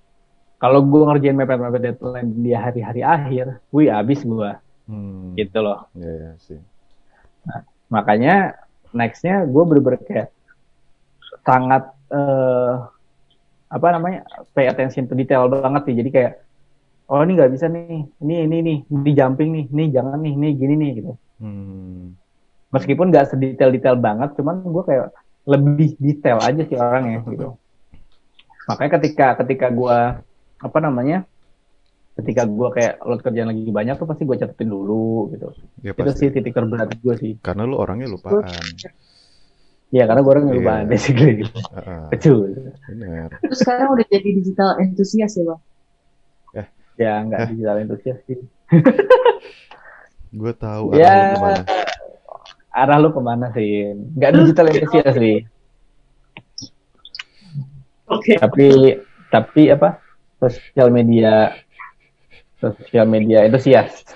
[0.57, 4.51] Kalau gue ngerjain mepet-mepet deadline di hari-hari akhir wih abis gue
[4.87, 5.35] Hmm.
[5.35, 5.83] gitu loh.
[5.93, 6.59] Iya, iya sih.
[7.87, 8.55] makanya
[8.91, 10.27] nextnya gue bener-bener kayak
[11.43, 12.73] sangat eh,
[13.67, 14.23] apa namanya
[14.55, 15.95] pay attention to detail banget sih.
[15.95, 16.33] Jadi kayak
[17.07, 18.03] oh ini nggak bisa nih.
[18.23, 19.65] Ini ini nih di jumping nih.
[19.71, 20.33] Ini jangan nih.
[20.35, 21.13] Ini gini nih gitu.
[21.43, 22.15] Hmm.
[22.69, 25.07] Meskipun nggak sedetail-detail banget, cuman gue kayak
[25.47, 27.55] lebih detail aja sih orangnya gitu.
[28.67, 29.97] Makanya ketika ketika gue
[30.57, 31.23] apa namanya,
[32.19, 35.47] ketika gue kayak load kerjaan lagi banyak tuh pasti gue catetin dulu gitu.
[35.79, 36.27] Ya Itu pasti.
[36.27, 37.33] sih titik terberat gue sih.
[37.39, 38.43] Karena lu orangnya lupaan.
[39.87, 40.59] Ya karena gue orang yang Iya.
[40.59, 41.33] lupaan basically.
[41.47, 42.35] Heeh, Kecil.
[42.91, 43.29] bener.
[43.39, 45.61] Terus sekarang udah jadi digital enthusiast ya bang?
[46.97, 48.41] Ya nggak digital entusias sih.
[50.33, 51.07] Gue tahu Ya.
[51.07, 51.63] lu ke mana.
[52.77, 53.97] Arah lu ke mana sih?
[54.13, 55.37] Nggak digital entusias sih.
[58.07, 58.39] Oke.
[58.39, 58.95] tapi
[59.27, 59.99] tapi apa
[60.39, 61.51] sosial media
[62.55, 64.07] sosial media entusias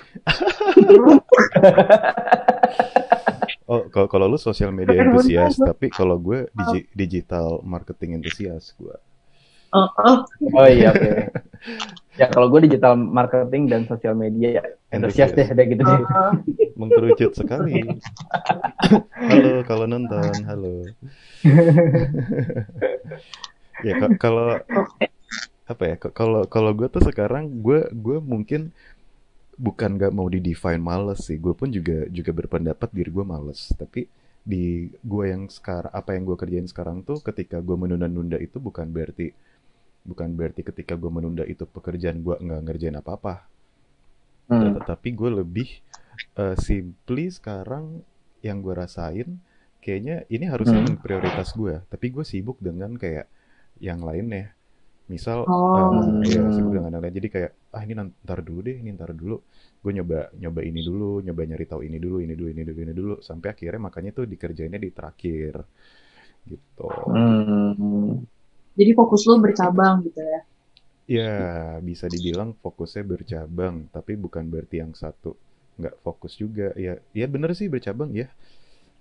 [3.68, 8.92] Oh, kalau kalau lu sosial media entusias, tapi kalau gue digi- digital marketing entusias gue.
[9.72, 10.16] Oh, oh,
[10.52, 11.32] oh iya oke.
[12.20, 16.36] Ya kalau gue digital marketing dan sosial media ya entusias deh deh gitu deh oh.
[16.80, 17.80] Mengkerucut sekali.
[19.16, 20.92] halo, kalau nonton, halo.
[23.86, 24.60] ya ka- kalau
[25.64, 28.68] apa ya kalau kalau gue tuh sekarang gue gue mungkin
[29.56, 31.40] bukan gak mau di define males sih.
[31.40, 33.72] Gue pun juga juga berpendapat diri gue males.
[33.72, 34.04] Tapi
[34.42, 38.90] di gue yang sekarang apa yang gue kerjain sekarang tuh ketika gue menunda-nunda itu bukan
[38.90, 39.30] berarti
[40.10, 43.34] bukan berarti ketika gue menunda itu pekerjaan gue nggak ngerjain apa-apa
[44.48, 44.76] Hmm.
[44.84, 45.68] tapi gue lebih
[46.38, 48.02] eh, simply sekarang
[48.46, 49.28] yang gue rasain
[49.82, 50.96] kayaknya ini harusnya Hmm.
[51.04, 53.26] prioritas gue tapi gue sibuk dengan kayak
[53.82, 54.52] yang lainnya
[55.10, 55.72] misal Oh.
[55.76, 59.12] eh, ya sibuk dengan yang lain jadi kayak ah ini ntar dulu deh ini ntar
[59.16, 59.36] dulu
[59.84, 62.94] gue nyoba nyoba ini dulu nyoba nyari tahu ini dulu ini dulu ini dulu ini
[62.96, 65.54] dulu sampai akhirnya makanya tuh dikerjainnya di terakhir
[66.50, 68.24] gitu Hmm.
[68.72, 70.40] Jadi fokus lu bercabang gitu ya.
[71.02, 71.32] ya
[71.82, 75.34] bisa dibilang fokusnya bercabang tapi bukan berarti yang satu
[75.76, 78.30] nggak fokus juga ya ya bener sih bercabang ya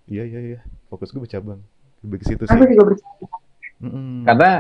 [0.09, 1.61] iya iya iya fokus gue bercabang
[2.01, 3.31] lebih ke situ sih Aku juga bercabang.
[3.81, 4.25] Mm-mm.
[4.25, 4.51] Karena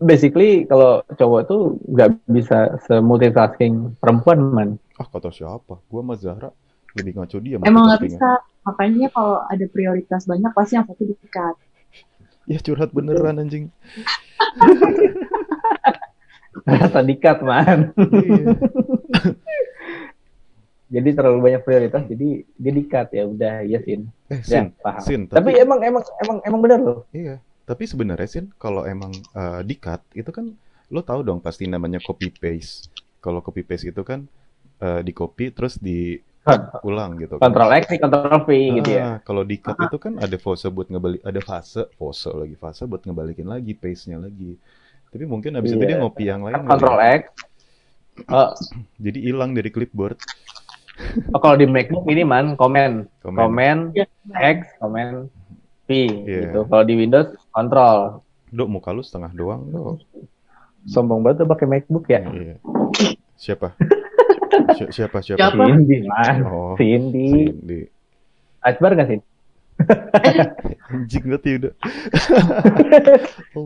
[0.00, 4.70] basically kalau cowok tuh nggak bisa se-multitasking perempuan, man.
[5.00, 6.50] ah kata siapa gue sama Zahra
[6.96, 8.42] lebih ngaco dia Emang nggak bisa.
[8.66, 11.56] Makanya kalau ada prioritas banyak pasti yang satu dikat.
[12.50, 13.70] Ya curhat beneran anjing
[16.66, 17.94] Rasa dikat, man.
[17.96, 18.58] Iya.
[20.98, 24.10] jadi terlalu banyak prioritas, jadi dia dikat ya udah, ya sin.
[24.26, 25.02] eh Ya, sin paham.
[25.02, 26.98] sin Tapi, tapi, emang emang emang emang bener loh.
[27.14, 30.50] iya tapi sebenarnya sin kalau emang eh, di-cut itu kan
[30.90, 32.90] lo tahu dong pasti namanya copy paste
[33.22, 34.26] kalau copy paste itu kan
[34.82, 35.78] eh, di copy terus
[36.80, 38.50] diulang gitu kan Kontrol X, kontrol V
[38.80, 39.02] gitu ya.
[39.04, 42.82] Ah, kalau di cut itu kan ada fase buat ngebalik, ada fase, fase lagi fase
[42.84, 44.56] buat ngebalikin lagi pace-nya lagi.
[45.10, 45.88] Tapi mungkin habis itu Iya.
[45.90, 46.54] dia ngopi yang lain.
[46.56, 47.08] kali Kontrol ya.
[47.12, 47.22] X.
[48.26, 48.48] Oh,
[49.04, 50.16] Jadi hilang dari clipboard.
[51.32, 53.36] oh, kalau di MacBook ini man, komen, Komen.
[53.36, 54.04] komen, Ya.
[54.32, 55.28] X, komen
[55.84, 55.88] V
[56.24, 56.40] Iya.
[56.48, 56.60] gitu.
[56.64, 58.24] Kalau di Windows kontrol.
[58.48, 60.00] Dok, muka lu setengah doang, dok.
[60.86, 62.24] Sombong banget tuh pakai MacBook ya.
[62.24, 62.56] Iya.
[63.36, 63.76] Siapa?
[64.76, 65.38] Si- siapa siapa?
[65.38, 65.62] Siapa?
[65.66, 66.36] Cindy man.
[66.46, 67.28] Oh, Cindy.
[67.30, 67.80] Cindy.
[68.60, 69.20] Akbar gak sih?
[70.92, 71.72] Anjing banget ya udah.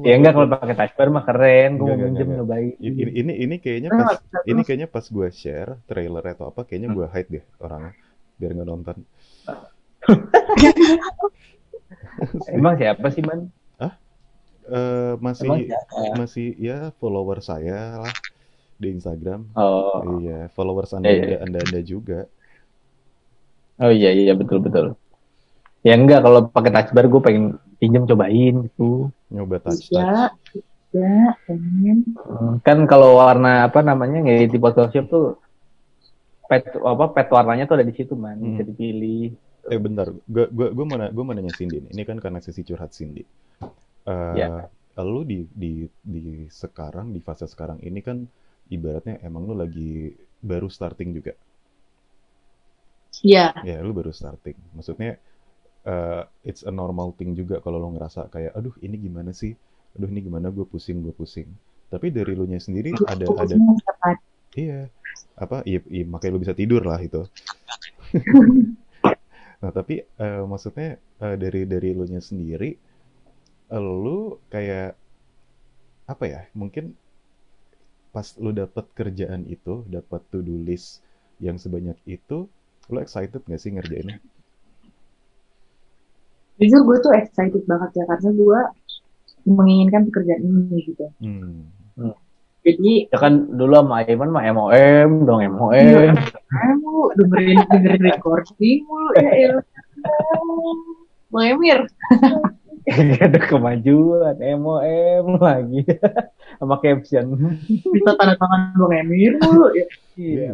[0.07, 2.71] Ya enggak kalau pakai touch bar mah keren, gue mau minjem nyobain.
[2.79, 4.67] Ini, ini ini kayaknya pas nggak ini terus.
[4.71, 7.93] kayaknya pas gue share trailer atau apa kayaknya gue hide deh orangnya
[8.39, 8.97] biar nggak nonton.
[12.55, 13.51] Emang siapa sih man?
[14.65, 16.17] Eh, masih Emang siapa?
[16.17, 18.15] masih ya follower saya lah
[18.79, 19.41] di Instagram.
[19.55, 21.39] Oh, Iya, followers anda Iya, iya.
[21.45, 22.27] anda anda juga.
[23.77, 24.95] oh iya iya betul betul.
[25.85, 27.45] Ya enggak kalau pakai touch bar gue pengen
[27.77, 29.11] pinjem cobain gitu.
[29.29, 29.93] Nyoba touch touch.
[29.93, 30.31] Ya,
[30.95, 31.99] ya, pengen.
[32.17, 35.27] Hmm, Kan kalau warna apa namanya ngedit di Photoshop tuh
[36.45, 38.55] pet apa pet warnanya tuh ada di situ man, Hmm.
[38.55, 39.33] bisa dipilih.
[39.65, 41.91] Eh bentar, gue gue gue mau gue mau nanya Cindy nih.
[41.97, 43.25] Ini kan karena sesi curhat Cindy.
[44.07, 44.69] Eh, Ya.
[44.95, 48.23] Lu di di di sekarang di fase sekarang ini kan
[48.75, 51.33] ibaratnya emang lu lagi baru starting juga.
[53.25, 54.59] Iya, Ya, lu baru starting.
[54.77, 55.17] Maksudnya
[55.87, 59.55] eh, it's a normal thing juga kalau lu ngerasa kayak aduh ini gimana sih?
[59.97, 61.49] Aduh ini gimana gue pusing, gue pusing.
[61.89, 63.57] Tapi dari lu nya sendiri ada ada.
[64.55, 64.91] Iya,
[65.39, 65.63] apa?
[65.67, 67.23] Iya, iya, makanya lu bisa tidur lah itu.
[69.63, 72.75] nah, tapi eh, maksudnya eh, dari dari lu nya sendiri,
[73.75, 74.99] lu kayak
[76.05, 76.41] apa ya?
[76.53, 76.93] Mungkin
[78.15, 81.03] pas lu dapat kerjaan itu, dapat to-do list
[81.43, 82.47] yang sebanyak itu,
[82.87, 84.23] lu excited gak sih ngerjainnya?
[86.63, 88.61] Jujur gue tuh excited banget ya karena gue
[89.51, 91.07] menginginkan pekerjaan ini gitu.
[91.19, 91.67] Hmm.
[92.65, 96.15] Jadi Ya kan dulu sama Iman mah MOM dong MOM.
[96.49, 99.67] kamu dengerin dengerin recording mulu ya elah.
[101.35, 101.83] Bang Emir,
[103.27, 105.83] ada kemajuan MOM lagi
[106.61, 107.27] sama caption.
[107.95, 109.87] bisa tanda tangan Bang Emir mulu ya.
[110.17, 110.51] Iya.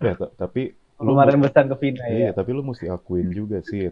[0.00, 0.62] Ya, ta- tapi
[1.00, 2.30] lu Kemarin pesan ke Vina Iya, ya.
[2.36, 3.88] tapi lu mesti akuin juga sih.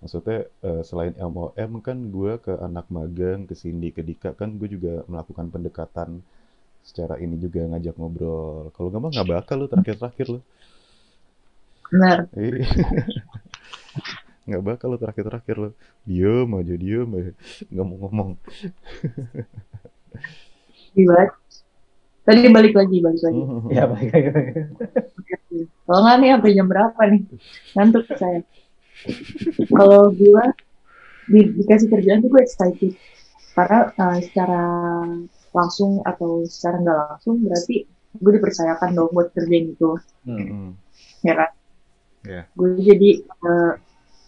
[0.00, 4.68] Maksudnya eh, selain MOM kan gue ke anak magang, ke Cindy, ke Dika kan gue
[4.70, 6.10] juga melakukan pendekatan
[6.88, 8.70] secara ini juga ngajak ngobrol.
[8.74, 10.40] Kalau nggak mah nggak bakal lu terakhir-terakhir lu.
[11.92, 12.28] Benar.
[12.36, 12.64] Iya.
[14.48, 15.70] Nggak bakal lu terakhir-terakhir lu.
[16.08, 17.32] Diem aja, diem aja.
[17.68, 18.30] Nggak mau ngomong.
[20.98, 21.30] Dibuat.
[22.26, 23.42] Tadi balik lagi, balik lagi.
[23.72, 24.10] Ya baik.
[25.88, 27.22] Kalau nggak nih sampai jam berapa nih?
[27.78, 28.42] Ngantuk saya.
[29.72, 30.44] Kalau gue
[31.30, 32.92] di, dikasih kerjaan tuh gue excited.
[33.56, 34.64] Karena eh, secara
[35.56, 39.96] langsung atau secara nggak langsung berarti gue dipercayakan dong buat kerjain itu.
[40.28, 40.36] Hmm.
[40.36, 40.70] Hmm.
[41.24, 41.50] Ya kan?
[42.28, 42.42] Iya.
[42.52, 43.72] Gue jadi eh,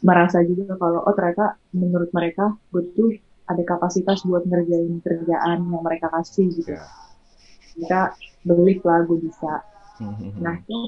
[0.00, 3.12] merasa juga kalau oh ternyata menurut mereka gue tuh
[3.50, 6.70] ada kapasitas buat ngerjain kerjaan yang mereka kasih gitu.
[6.70, 6.86] Ya.
[7.70, 8.02] kira
[8.44, 9.62] belief lah gue bisa.
[9.98, 10.78] Hmm, nah itu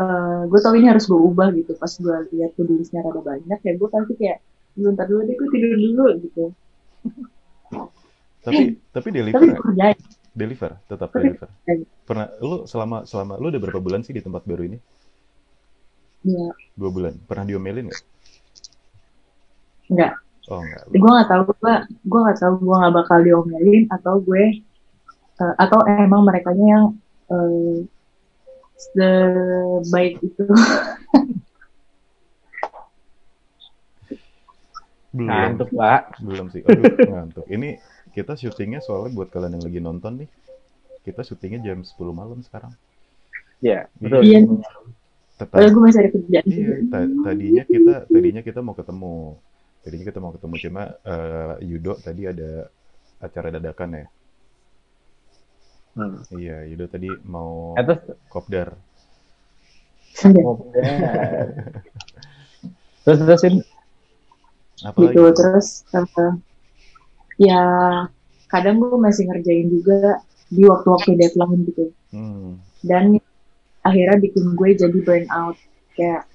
[0.00, 1.76] eh gue tau ini harus gue ubah gitu.
[1.78, 4.38] Pas gue lihat tuh listnya rada banyak ya gue pasti kayak
[4.74, 6.44] bentar dulu deh gue tidur dulu gitu.
[8.40, 9.60] Tapi tapi tapi deliver nggak?
[9.62, 9.98] kerjain.
[10.30, 11.48] Deliver tetap Tapi- deliver.
[12.06, 14.78] pernah lu selama selama lu udah berapa bulan sih di tempat baru ini?
[16.24, 17.14] Ya dua bulan.
[17.26, 18.02] Pernah diomelin nggak?
[19.90, 20.12] Enggak
[20.50, 24.44] oh enggak gue nggak tahu gue gue nggak tahu gue nggak bakal diomelin atau gue
[25.40, 26.98] eh, atau emang mereka yang
[27.30, 27.86] eh,
[28.80, 30.44] sebaik itu.
[35.10, 35.26] Belum.
[35.26, 36.22] Ngantuk, Pak.
[36.22, 36.62] belum sih.
[36.62, 37.42] Aduh ngantuk.
[37.50, 37.82] Ini
[38.14, 40.30] kita syutingnya soalnya buat kalian yang lagi nonton nih
[41.02, 42.70] kita syutingnya jam 10 malam sekarang.
[43.58, 44.22] Iya, betul.
[44.22, 44.38] Iya.
[45.34, 49.40] Tetap, gue masih ada kerjaan iya ta- tadinya kita tadinya kita mau ketemu
[49.80, 52.68] tadinya kita mau ketemu cuma eh, Yudo tadi ada
[53.20, 54.06] acara dadakan ya?
[55.96, 56.22] Hmm.
[56.36, 58.68] iya Yudo tadi mau terus kopdar.
[60.20, 60.54] Bener.
[63.00, 63.54] terus terusin
[64.84, 65.36] apa gitu lagi?
[65.36, 66.32] terus eh,
[67.40, 67.62] ya
[68.52, 71.94] kadang gue masih ngerjain juga di waktu-waktu deadline gitu.
[72.10, 72.58] Hmm.
[72.82, 73.22] dan
[73.86, 75.56] akhirnya bikin gue jadi burn out.
[75.96, 76.28] Kayak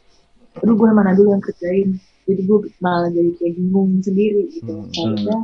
[0.61, 4.73] aduh gue mana dulu yang kerjain jadi gue malah jadi kayak bingung sendiri gitu.
[4.73, 4.89] Hmm.
[4.93, 5.39] harusnya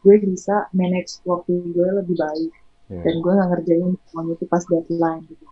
[0.00, 2.52] gue bisa manage waktu gue lebih baik.
[2.90, 3.06] Ya.
[3.06, 5.46] dan gue nggak ngerjain semuanya itu pas deadline gitu.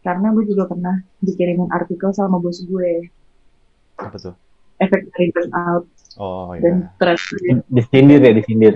[0.00, 3.04] Karena gue juga pernah dikirimin artikel sama bos gue.
[4.00, 4.32] Apa tuh?
[4.80, 5.84] Efek dari burnout.
[6.16, 7.20] Oh dan ya stres
[7.68, 8.74] disindir ya disindir?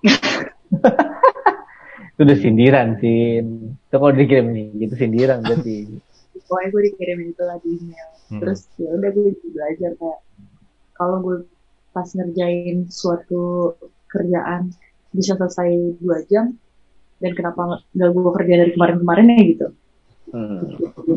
[2.16, 6.02] Itu udah sindiran sih itu kalau dikirim nih gitu sindiran berarti
[6.48, 8.40] pokoknya gue dikirimin itu lah di email Hmm.
[8.44, 10.20] terus ya udah gue belajar kayak
[10.92, 11.36] kalau gue
[11.90, 13.72] pas ngerjain suatu
[14.04, 14.68] kerjaan
[15.10, 16.52] bisa selesai dua jam
[17.18, 19.66] dan kenapa nggak gue kerja dari kemarin-kemarin ya gitu
[20.28, 20.60] hmm.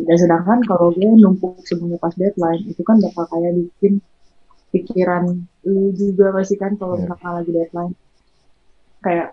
[0.08, 4.00] dan sedangkan kalau gue numpuk semuanya pas deadline itu kan bakal kayak bikin
[4.72, 5.24] pikiran
[5.68, 7.12] lu juga pasti kan kalau Iya.
[7.12, 7.94] misalkan lagi deadline
[9.04, 9.28] kayak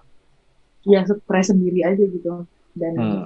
[0.83, 2.43] ya stres sendiri aja gitu
[2.75, 3.23] dan Hmm.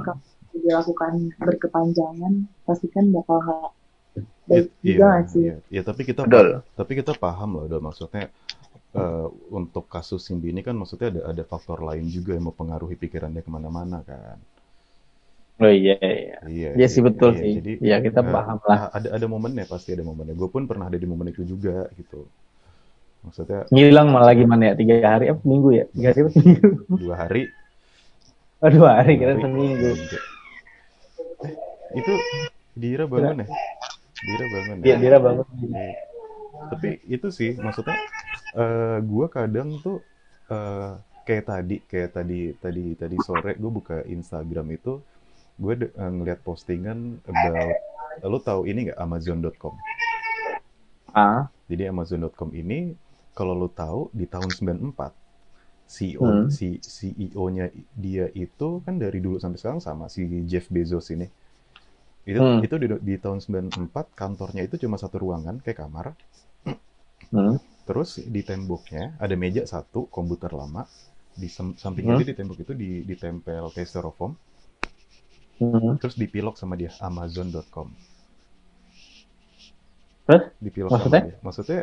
[0.65, 1.13] Dilakukan
[1.47, 2.33] berkepanjangan
[2.67, 3.71] pasti kan bakal nggak
[4.49, 5.55] baik Iya, juga nggak sih iya.
[5.75, 6.49] Ya, tapi kita Betul.
[6.79, 8.25] tapi kita paham loh, udah maksudnya
[9.01, 9.27] eh,
[9.59, 13.51] untuk kasus Cindy ini kan maksudnya ada ada faktor lain juga yang mempengaruhi pikirannya ke
[13.57, 14.39] mana-mana kan.
[15.63, 16.69] oh iya iya Iya.
[16.77, 17.53] Iya sih, betul iya, sih.
[17.57, 18.81] Jadi Iya, kita eh, paham lah.
[18.97, 20.35] Ada ada momennya pasti ada momennya.
[20.41, 22.21] Gue pun pernah ada di momen itu juga gitu.
[23.23, 27.15] Maksudnya ngilang malah gimana ya tiga hari apa minggu ya tiga hari apa seminggu dua
[27.17, 27.43] hari.
[28.63, 30.32] oh, dua hari kira dua hari, seminggu Eh,
[31.95, 32.13] itu
[32.73, 33.47] Dira bangun ya?
[34.23, 34.85] Dira bangun ya?
[34.87, 35.47] Iya, Dira bangun.
[35.61, 35.95] Iya.
[36.73, 37.97] Tapi itu sih maksudnya
[38.55, 39.99] eh gue kadang tuh
[40.49, 44.99] eh kayak tadi kayak tadi tadi tadi sore gue buka Instagram itu
[45.57, 47.77] gue de- eh, ngeliat postingan about
[48.23, 49.75] lo tahu ini nggak Amazon.com
[51.13, 52.93] ah jadi Amazon.com ini
[53.33, 55.13] kalau lo tahu di tahun 94
[55.89, 56.49] CEO Hmm.
[56.49, 61.29] si CEO-nya dia itu kan dari dulu sampai sekarang sama si Jeff Bezos ini
[62.31, 62.61] itu Hmm.
[62.65, 66.07] itu di, di tahun 94 kantornya itu cuma satu ruangan kayak kamar
[67.33, 67.57] hmm.
[67.89, 70.83] Terus di temboknya ada meja satu, komputer lama.
[71.41, 71.49] Di
[71.83, 72.27] sampingnya Hmm.
[72.31, 74.33] di tembok itu di, ditempel kayak styrofoam.
[75.59, 75.97] Hmm.
[76.01, 77.89] Terus dipilok sama dia, Amazon.com.
[80.27, 80.45] Terus?
[80.63, 81.21] Dipilok Maksudnya?
[81.21, 81.37] sama dia.
[81.43, 81.81] Maksudnya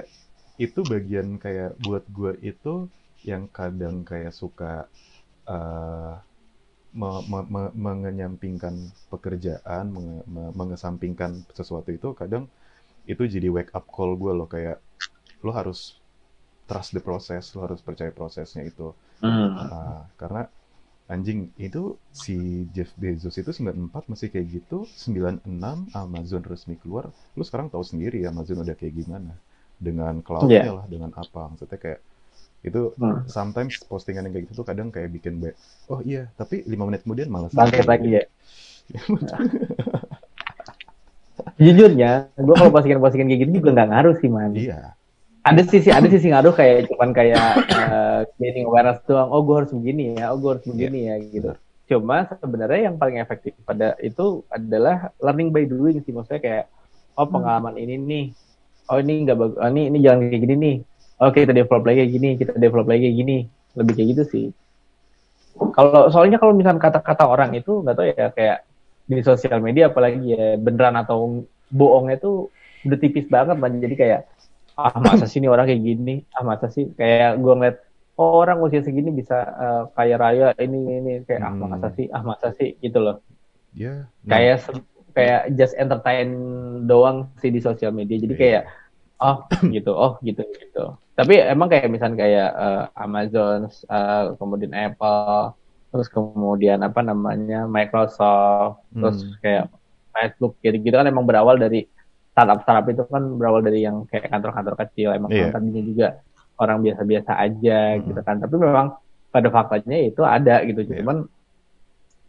[0.59, 2.87] itu bagian kayak buat gue itu
[3.23, 4.87] yang kadang kayak suka
[5.47, 6.13] eh,
[6.93, 8.75] me- me- me- mengenyampingkan
[9.13, 12.45] pekerjaan, menge- me- mengesampingkan sesuatu itu kadang
[13.09, 14.77] itu jadi wake up call gue loh kayak
[15.45, 15.97] lo harus
[16.69, 18.93] trust the process, lo harus percaya prosesnya itu.
[19.21, 19.55] Hmm.
[19.57, 20.47] Ah, karena
[21.09, 27.43] anjing itu si Jeff Bezos itu 94 masih kayak gitu, 96 Amazon resmi keluar, lu
[27.47, 29.33] sekarang tahu sendiri Amazon udah kayak gimana
[29.79, 30.77] dengan cloud-nya Iya.
[30.77, 31.99] lah, dengan apa, maksudnya kayak
[32.59, 33.23] itu Hmm.
[33.31, 35.55] sometimes postingan yang kayak gitu tuh kadang kayak bikin be
[35.87, 38.23] oh iya tapi lima menit kemudian malas bangkit lagi ya?
[41.59, 44.51] Jujurnya gue kalau postingan-postingan kayak gitu juga nggak ngaruh sih man.
[44.55, 44.95] Iya.
[45.43, 49.31] Ada sisi ada sisi ngaruh kayak cuman kayak uh, gaining awareness doang.
[49.31, 51.51] Oh gue harus begini ya oh gue harus begini ya gitu.
[51.89, 56.11] cuma sebenarnya yang paling efektif pada itu adalah learning by doing sih.
[56.11, 56.65] Maksudnya kayak
[57.15, 58.25] oh pengalaman ini nih.
[58.89, 60.75] Oh ini nggak bagus oh, ini ini jangan kayak gini nih
[61.19, 63.37] oh kita develop lagi kayak gini kita develop lagi kayak gini.
[63.75, 64.45] Lebih kayak gitu sih.
[65.75, 68.57] Kalau soalnya kalau misalnya kata-kata orang itu nggak tahu ya kayak
[69.09, 72.47] di sosial media apalagi ya beneran atau bohongnya tuh
[72.85, 74.21] udah tipis banget man jadi kayak
[74.79, 76.15] ah masa sih ini orang kayak gini?
[76.31, 76.87] Ah masa sih?
[76.95, 77.77] Kayak gue ngeliat
[78.15, 81.67] oh, orang usia segini bisa uh, kaya raya ini ini kayak ah Hmm.
[81.67, 82.07] masa sih?
[82.07, 82.79] Ah masa sih?
[82.79, 83.19] Gitu loh.
[83.75, 84.07] Ya.
[84.23, 84.55] nah, kayak
[85.11, 86.31] kayak just entertain
[86.87, 88.15] doang sih di sosial media.
[88.15, 88.39] Jadi Iya.
[88.39, 88.63] kayak
[89.19, 89.37] oh
[89.75, 95.51] gitu oh gitu gitu tapi emang kayak misalnya kayak eh, Amazon eh, kemudian Apple
[95.89, 99.35] terus kemudian apa namanya Microsoft terus Hmm.
[99.43, 99.63] kayak
[100.15, 101.83] Facebook gitu gitu kan emang berawal dari
[102.31, 105.51] startup startup itu kan berawal dari yang kayak kantor-kantor kecil emang Iya.
[105.51, 106.07] tadinya juga
[106.55, 108.03] orang biasa-biasa aja Hmm.
[108.07, 108.87] gitu kan tapi memang
[109.29, 111.03] pada faktanya itu ada gitu Iya.
[111.03, 111.17] cuman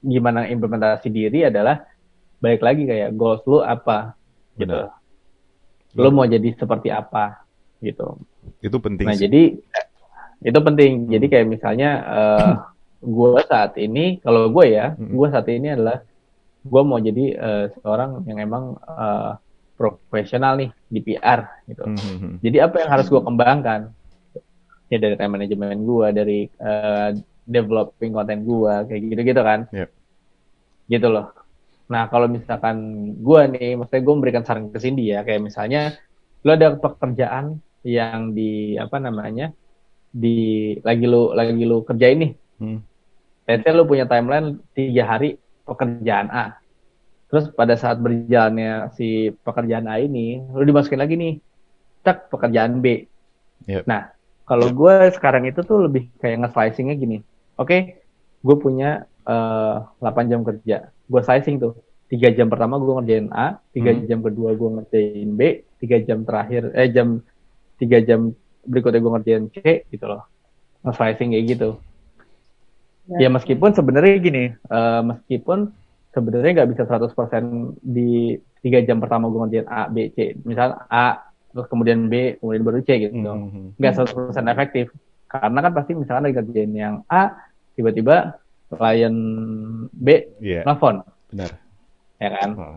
[0.01, 1.85] gimana implementasi diri adalah
[2.41, 4.17] balik lagi kayak goals lu apa
[4.57, 4.73] gitu
[5.93, 6.01] Benar.
[6.01, 7.45] lu mau jadi seperti apa
[7.85, 8.17] gitu
[8.61, 9.27] itu penting nah sih.
[9.27, 9.43] jadi
[10.41, 11.33] itu penting jadi Hmm.
[11.33, 12.53] kayak misalnya eh
[13.17, 15.11] gue saat ini kalau gue ya Hmm.
[15.11, 16.05] gue saat ini adalah
[16.61, 19.33] gue mau jadi eh, seorang yang emang eh,
[19.75, 22.35] profesional nih di PR gitu Hmm, hmm, hmm.
[22.41, 23.81] jadi apa yang harus gue kembangkan
[24.87, 27.09] ya dari time management gue dari eh,
[27.43, 29.89] developing konten gue kayak gitu gitu kan Yep.
[30.91, 31.33] gitu loh
[31.87, 32.77] nah kalau misalkan
[33.17, 35.97] gue nih maksudnya gue memberikan saran ke Cindy ya kayak misalnya
[36.41, 39.53] lo ada pekerjaan yang di apa namanya
[40.11, 40.37] di
[40.83, 42.85] lagi lu lagi lu kerjain nih Hmm.
[43.49, 46.61] let's say lu punya timeline tiga hari pekerjaan A
[47.33, 51.35] terus pada saat berjalannya si pekerjaan A ini lu dimasukin lagi nih
[52.03, 53.09] tak pekerjaan B
[53.65, 53.85] Yep.
[53.85, 54.13] nah
[54.45, 57.17] kalau gue sekarang itu tuh lebih kayak nge-slicingnya gini
[57.57, 57.77] oke
[58.41, 61.77] gue punya eh, 8 jam kerja gue slicing tuh
[62.09, 64.05] tiga jam pertama gue ngerjain A tiga Hmm.
[64.05, 65.41] jam kedua gue ngerjain B
[65.79, 67.25] tiga jam terakhir eh jam
[67.81, 68.37] tiga jam
[68.69, 70.29] berikutnya gue ngerjain C gitu loh.
[70.85, 71.71] Nge-slicing kayak gitu.
[73.19, 75.73] Ya meskipun sebenarnya gini eh, meskipun
[76.15, 80.37] sebenarnya nggak bisa 100% di tiga jam pertama gue ngerjain A B C.
[80.45, 83.17] Misal A terus kemudian B kemudian baru C gitu.
[83.17, 84.93] Hmm, hmm, nggak 100% efektif.
[85.31, 87.35] Karena kan pasti misalkan lagi kerjain yang A
[87.75, 88.39] tiba-tiba
[88.71, 89.17] klien
[89.91, 90.07] B
[90.39, 91.03] Iya, nelfon.
[91.33, 91.51] Benar.
[92.21, 92.51] ya kan?
[92.55, 92.77] Oh.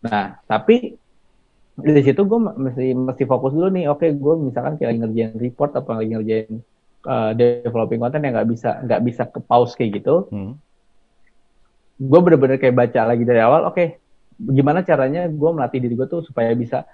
[0.00, 0.99] nah tapi
[1.78, 5.70] di situ gue mesti mesti fokus dulu nih oke gue misalkan kayak lagi ngerjain report
[5.72, 6.50] atau lagi ngerjain
[7.06, 10.58] uh, developing konten yang nggak bisa nggak bisa ke pause kayak gitu Hmm.
[12.00, 13.96] gue bener-bener kayak baca lagi dari awal oke
[14.40, 16.84] gimana caranya gue melatih diri gue tuh supaya bisa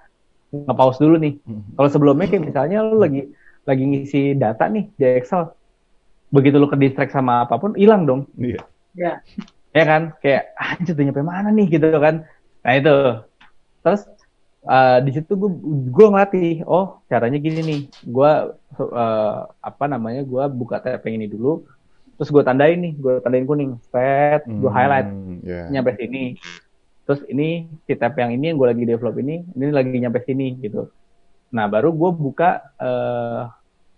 [0.51, 1.63] nge-pause dulu nih Hmm.
[1.75, 3.27] kalau sebelumnya kayak misalnya lu lagi
[3.67, 5.51] lagi ngisi data nih di Excel
[6.27, 8.63] begitu lu ke distract sama apa pun hilang dong Iya.
[8.95, 9.11] Ya.
[9.71, 12.23] ya kan kayak anjir udah nyampe mana nih gitu kan
[12.63, 12.95] nah itu
[13.79, 14.01] terus
[14.67, 15.51] eh, di situ gue
[15.89, 17.81] gue ngelatih oh caranya gini nih.
[18.03, 18.31] Gue
[18.77, 21.63] eh, apa namanya gue buka tab yang ini dulu
[22.17, 23.79] terus gue tandain nih gue tandain kuning.
[23.89, 25.07] Set gue highlight.
[25.07, 25.71] Hmm, ya.
[25.71, 26.35] nyampe sini.
[27.07, 30.59] Terus ini si tab yang ini yang gue lagi develop ini ini lagi nyampe sini
[30.59, 30.91] gitu.
[31.55, 33.41] Nah baru gue buka eh,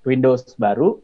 [0.06, 1.02] Windows baru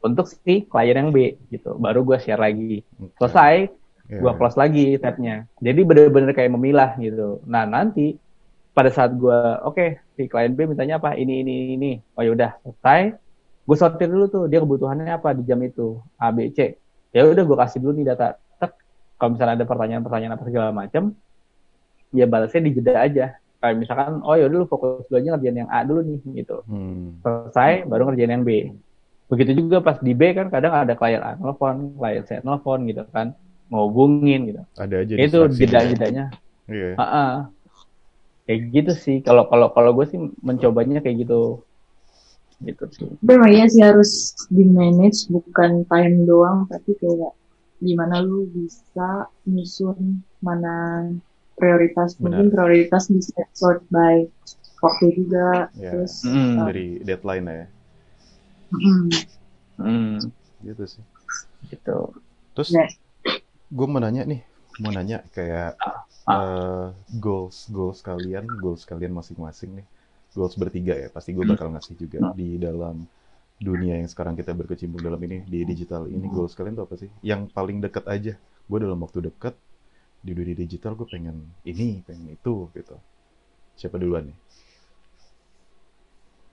[0.00, 1.76] untuk si klien yang B gitu.
[1.76, 2.80] Baru gue share lagi.
[2.96, 3.14] Oke.
[3.20, 3.54] selesai
[4.10, 4.18] Ya.
[4.18, 5.46] gue close lagi tabnya.
[5.62, 7.38] Jadi bener-bener kayak memilah gitu.
[7.46, 8.18] Nah nanti
[8.70, 13.18] pada saat gue oke si klien B mintanya apa ini ini ini oh yaudah selesai
[13.66, 16.78] gue sortir dulu tuh dia kebutuhannya apa di jam itu A B C
[17.10, 18.72] ya udah gue kasih dulu nih data Tek.
[19.18, 21.14] kalau misalnya ada pertanyaan-pertanyaan apa segala macam
[22.14, 23.26] ya balasnya di jeda aja
[23.60, 27.20] kayak misalkan oh yaudah lu fokus dulu aja ngerjain yang A dulu nih gitu Hmm.
[27.20, 28.70] selesai baru ngerjain yang B.
[29.30, 33.06] Begitu juga pas di B kan kadang ada klien A nelfon, klien C nelfon gitu
[33.14, 33.30] kan,
[33.70, 34.62] mau hubungin gitu.
[34.74, 36.34] Ada aja Itu jeda-jedanya.
[36.66, 36.98] Iya.
[36.98, 37.30] Heeh.
[38.50, 39.16] Kayak gitu sih.
[39.22, 41.62] Kalau kalau kalau gue sih mencobanya kayak gitu.
[42.58, 43.06] Gitu sih.
[43.22, 47.30] Iya sih harus di manage bukan time doang tapi kayak
[47.78, 51.06] gimana lu bisa nyusun mana
[51.54, 52.66] prioritas mungkin Benar.
[52.66, 54.26] prioritas bisa sort by
[54.82, 55.94] waktu juga Ya.
[55.94, 56.56] terus Mm.
[56.66, 57.66] Dari deadline ya.
[58.74, 59.08] mm,
[59.78, 60.18] Hmm,
[60.66, 61.04] Gitu sih.
[61.70, 62.12] gitu.
[62.58, 62.90] Terus Nah.
[63.70, 64.42] gue mau nanya nih,
[64.82, 65.78] mau nanya kayak
[66.28, 69.86] Eh, goals goals kalian, goals kalian masing-masing nih.
[70.36, 72.36] Goals bertiga ya, pasti gue bakal ngasih juga Hmm.
[72.36, 73.08] di dalam
[73.60, 77.10] dunia yang sekarang kita berkecimpung dalam ini di digital ini goals kalian tuh apa sih?
[77.24, 78.34] Yang paling deket aja.
[78.68, 79.56] Gue dalam waktu deket
[80.20, 82.96] di dunia digital gue pengen ini, pengen itu gitu.
[83.74, 84.36] Siapa duluan nih?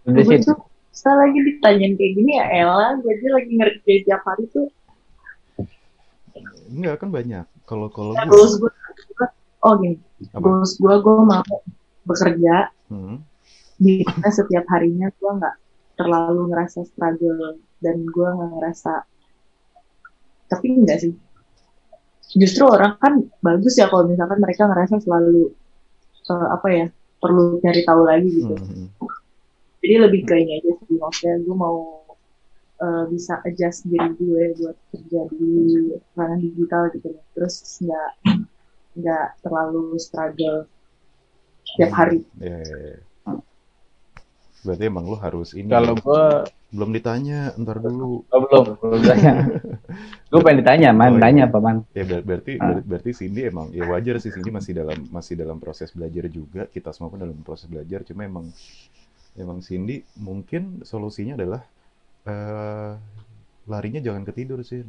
[0.08, 0.48] Udah gue sih.
[0.48, 0.58] tuh
[0.96, 4.72] saya lagi ditanyain kayak gini ya Ella gue aja lagi ngerjain tiap hari tuh
[6.72, 7.46] Enggak kan banyak.
[7.68, 8.72] Kalau kalau ya, gue
[9.68, 10.00] oh gini
[10.34, 11.44] goals gue gue mau
[12.08, 13.20] bekerja Hmm.
[13.76, 15.56] di mana setiap harinya gue nggak
[16.00, 19.04] terlalu ngerasa struggle dan gue nggak ngerasa
[20.48, 21.14] tapi enggak sih
[22.40, 23.14] justru orang kan
[23.44, 25.52] bagus ya kalau misalkan mereka ngerasa selalu
[26.32, 26.86] eh, apa ya
[27.20, 29.10] perlu cari tahu lagi gitu Hmm, hmm.
[29.84, 31.78] jadi lebih ke ini aja sih maksudnya gue mau
[32.80, 35.52] eh, bisa adjust diri gue buat kerja di
[36.16, 37.10] ranah digital gitu.
[37.36, 38.10] Terus nggak
[39.00, 40.58] nggak terlalu struggle
[41.78, 42.20] tiap hari.
[42.40, 42.96] Ya, ya, ya.
[44.66, 45.70] Berarti emang lu harus ini.
[45.70, 46.24] Kalau gue
[46.74, 48.26] belum ditanya, ntar dulu.
[48.28, 49.32] oh, belum, belum tanya.
[50.32, 51.24] gue pengen ditanya, man, Oh, iya.
[51.24, 51.78] tanya apa man?
[51.98, 52.68] Ya ber- berarti Ah.
[52.78, 56.64] ber- berarti Cindy emang ya wajar sih Cindy masih dalam masih dalam proses belajar juga.
[56.70, 58.04] Kita semua pun dalam proses belajar.
[58.06, 58.46] Cuma emang
[59.38, 61.62] emang Cindy mungkin solusinya adalah
[62.28, 62.94] eh
[63.72, 64.84] larinya jangan ketidur sih.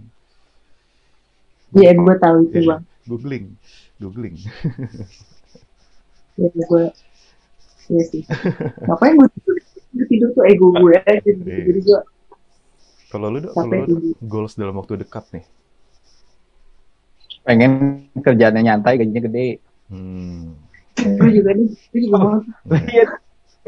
[1.77, 2.69] Iya, gue tahu itu Iya.
[2.69, 2.83] bang.
[3.09, 3.57] Googling,
[3.97, 4.37] googling.
[6.39, 6.85] Iya, gue.
[7.89, 8.23] Iya sih.
[8.85, 9.57] Ngapain gue tidur?
[9.97, 11.19] Gue tidur tuh ego gue aja.
[11.19, 11.65] Iya.
[11.67, 12.01] Jadi gue
[13.09, 15.45] Kalau lu kalau lu goals dalam waktu dekat nih.
[17.49, 19.65] Pengen kerjaannya nyantai, gajinya gede.
[19.89, 20.53] Hmm.
[21.01, 21.73] Gue juga nih.
[21.89, 22.39] Gue juga mau.
[22.69, 23.05] Iya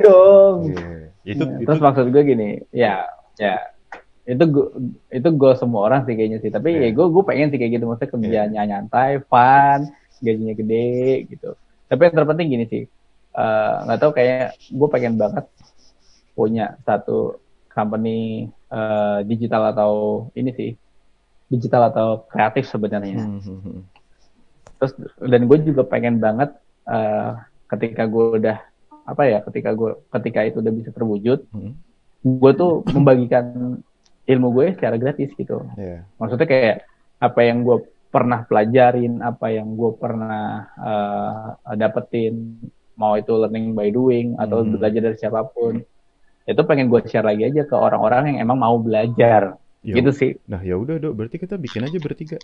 [0.04, 0.58] dong.
[0.70, 1.10] Iya.
[1.20, 3.04] Itu Ya, itu Terus maksud gue gini, ya,
[3.36, 3.60] ya,
[4.30, 4.66] itu gue
[5.10, 6.48] itu gue semua orang sih kayaknya sih.
[6.48, 6.88] Tapi Iya.
[6.88, 9.90] ya gue gue pengen sih kayak gitu, maksudnya kerjaannya nyantai, fun,
[10.22, 10.90] gajinya gede
[11.26, 11.50] gitu.
[11.86, 12.82] Tapi yang terpenting gini sih,
[13.34, 15.44] eh, nggak tahu kayak gue pengen banget
[16.32, 19.92] punya satu company eh, digital atau
[20.32, 20.70] ini sih
[21.50, 23.18] digital atau kreatif sebenarnya.
[23.18, 23.80] Hmm, hmm, hmm.
[24.78, 26.54] Terus dan gue juga pengen banget
[26.86, 27.30] eh,
[27.66, 28.58] ketika gue udah
[29.02, 31.74] apa ya, ketika gue ketika itu udah bisa terwujud Hmm.
[32.20, 33.80] gue tuh membagikan
[34.26, 35.64] ilmu gue secara gratis gitu.
[35.76, 36.04] Iya.
[36.20, 36.76] Maksudnya kayak
[37.20, 37.78] apa yang gue
[38.10, 42.58] pernah pelajarin, apa yang gue pernah eh, dapetin,
[42.98, 44.76] mau itu learning by doing atau Hmm.
[44.76, 45.80] belajar dari siapa pun,
[46.44, 49.56] itu pengen gue share lagi aja ke orang-orang yang emang mau belajar.
[49.80, 50.30] Ya Gitu sih.
[50.44, 52.36] Nah ya udah dok, berarti kita bikin aja bertiga.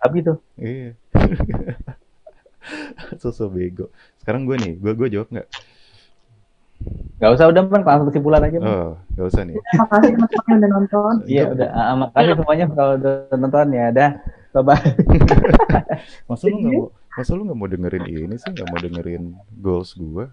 [0.00, 0.92] Tapi tuh, Iya.
[3.20, 3.86] Sosok bego.
[4.20, 5.48] Sekarang gue nih, gue gue jawab nggak?
[7.14, 8.56] Nggak usah udah man, langsung kesimpulan aja.
[8.56, 8.68] Man.
[8.68, 9.56] Oh, nggak usah nih.
[9.56, 11.14] Makasih teman-teman yang udah nonton.
[11.24, 14.10] Iya udah, Ah, makasih semuanya kalau udah nonton ya, dah,
[14.50, 14.82] bye bye.
[16.28, 19.24] Masa lu nggak mau, masa lu nggak mau dengerin ini sih, nggak mau dengerin
[19.54, 20.24] goals gue?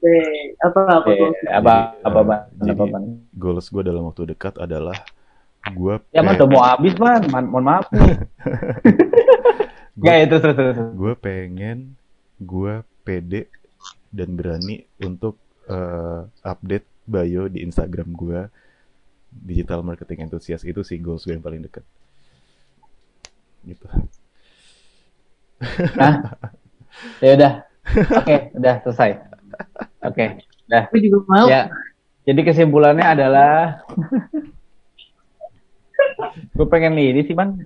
[0.00, 1.36] Eh, apa apa goals?
[1.46, 3.02] apa Jadi, apa eh, ban, jadi- apa ban.
[3.32, 4.96] Goals gue dalam waktu dekat adalah
[5.66, 7.84] gue Ya man, udah mau habis man, man mohon maaf.
[9.92, 10.74] Nggak ya terus terus terus.
[10.74, 10.90] terus.
[10.94, 11.78] gue pengen
[12.38, 12.72] gue
[13.02, 13.52] pede
[14.10, 15.38] dan berani untuk
[15.70, 18.40] eh, update bio di Instagram gue
[19.30, 21.86] digital marketing enthusiast itu sih goals gue yang paling dekat
[23.66, 23.86] gitu
[26.00, 26.40] Hah?
[27.20, 27.52] Ya udah.
[28.24, 29.10] Oke, udah selesai.
[30.04, 30.82] Oke, udah.
[30.88, 31.46] Gue juga mau.
[31.46, 31.68] Ya.
[32.24, 33.84] Jadi kesimpulannya adalah
[36.56, 37.60] gue pengen nih ini sih man.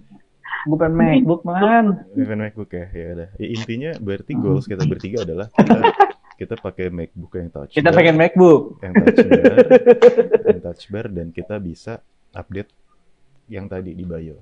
[0.65, 2.03] Gue pengen MacBook man.
[2.17, 6.14] Event MacBook ya ya udah Ya, intinya berarti goals kita bertiga adalah kita
[6.45, 8.63] kita pakai MacBook yang touch Kita bar, pengen MacBook.
[8.79, 9.55] yang touch bar
[10.49, 11.93] yang touch bar dan kita bisa
[12.33, 12.71] update
[13.47, 14.37] yang tadi di bio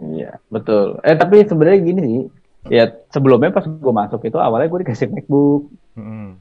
[0.00, 0.96] Iya, betul.
[1.00, 2.20] Eh tapi sebenarnya gini sih.
[2.66, 5.68] Ya sebelumnya pas gue masuk itu awalnya gue dikasih MacBook.
[5.94, 6.40] Mm-mm.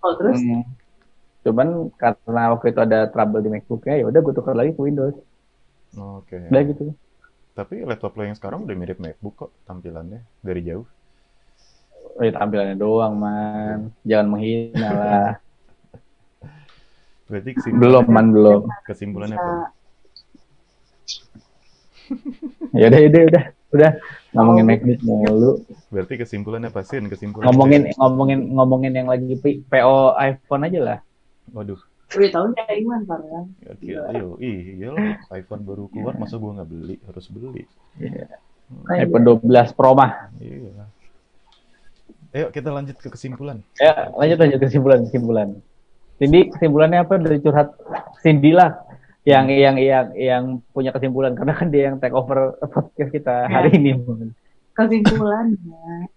[0.00, 0.66] Oh, terus Hmm.
[1.40, 5.16] Cuman karena waktu itu ada trouble di MacBooknya, ya udah gue tukar lagi ke Windows.
[5.92, 6.84] oke Udah gitu.
[7.50, 10.86] tapi laptop lo yang sekarang udah mirip MacBook kok tampilannya dari jauh
[12.20, 13.96] Oh, ya, tampilannya doang man.
[14.04, 15.28] Jangan menghina lah.
[17.30, 18.60] berarti belum man belum.
[18.84, 19.72] kesimpulannya bisa apa
[22.80, 23.90] Ya udah udah udah udah
[24.34, 25.52] ngomongin MacBook mulu.
[25.88, 30.98] berarti kesimpulannya apa sih kesimpulan Ngomongin ngomongin ngomongin yang lagi P- PO iPhone aja lah.
[31.56, 33.44] waduh Udah tahu nggak Iwan parah.
[33.62, 37.62] Ya, gila, ayo, ih, iyalah, iPhone baru keluar, masa gua nggak beli, harus beli.
[38.02, 38.26] Iya.
[38.66, 39.06] Oh, iya.
[39.06, 40.26] iPhone 12 Pro mah.
[40.42, 40.90] Iya.
[42.30, 43.58] Ayo kita lanjut ke kesimpulan.
[43.82, 45.48] Ya, lanjut lanjut kesimpulan kesimpulan.
[46.20, 47.74] Cindy kesimpulannya apa dari curhat
[48.20, 48.76] Cindy lah
[49.24, 53.76] yang yang yang yang punya kesimpulan karena kan dia yang take over podcast kita hari
[53.76, 53.96] ini.
[54.70, 56.08] kesimpulannya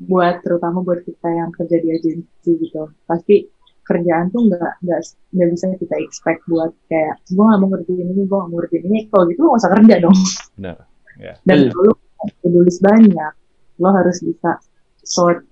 [0.00, 3.46] buat terutama buat kita yang kerja di agensi gitu pasti
[3.84, 5.00] kerjaan tuh nggak nggak
[5.36, 8.84] nggak bisa kita expect buat kayak gue nggak mau ngerjain ini gue nggak mau ngerjain
[8.88, 10.18] ini kalau gitu lo nggak usah kerja dong
[10.56, 10.76] Benar.
[11.20, 11.34] Ya.
[11.44, 13.32] dan kalau lo tulis banyak
[13.76, 14.50] lo harus bisa
[15.04, 15.44] sort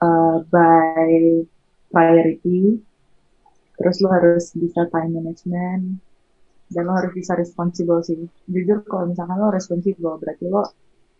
[0.00, 1.42] uh, by
[1.90, 2.80] priority
[3.76, 5.98] terus lo harus bisa time management
[6.72, 8.16] dan lo harus bisa responsible sih
[8.48, 10.62] jujur kalau misalkan lo responsible berarti lo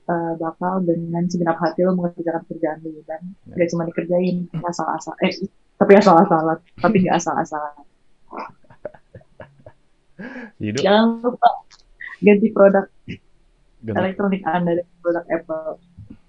[0.08, 3.20] uh, bakal dengan segenap hati lo mengerjakan kerjaan lo dan
[3.52, 3.58] Ya.
[3.58, 5.34] gak cuma dikerjain asal-asal eh
[5.76, 7.84] tapi asal-asalan tapi gak asal-asalan
[10.62, 11.50] Hidup jangan lupa
[12.22, 12.86] ganti produk
[13.82, 13.98] ganti.
[13.98, 15.68] elektronik anda dari produk Apple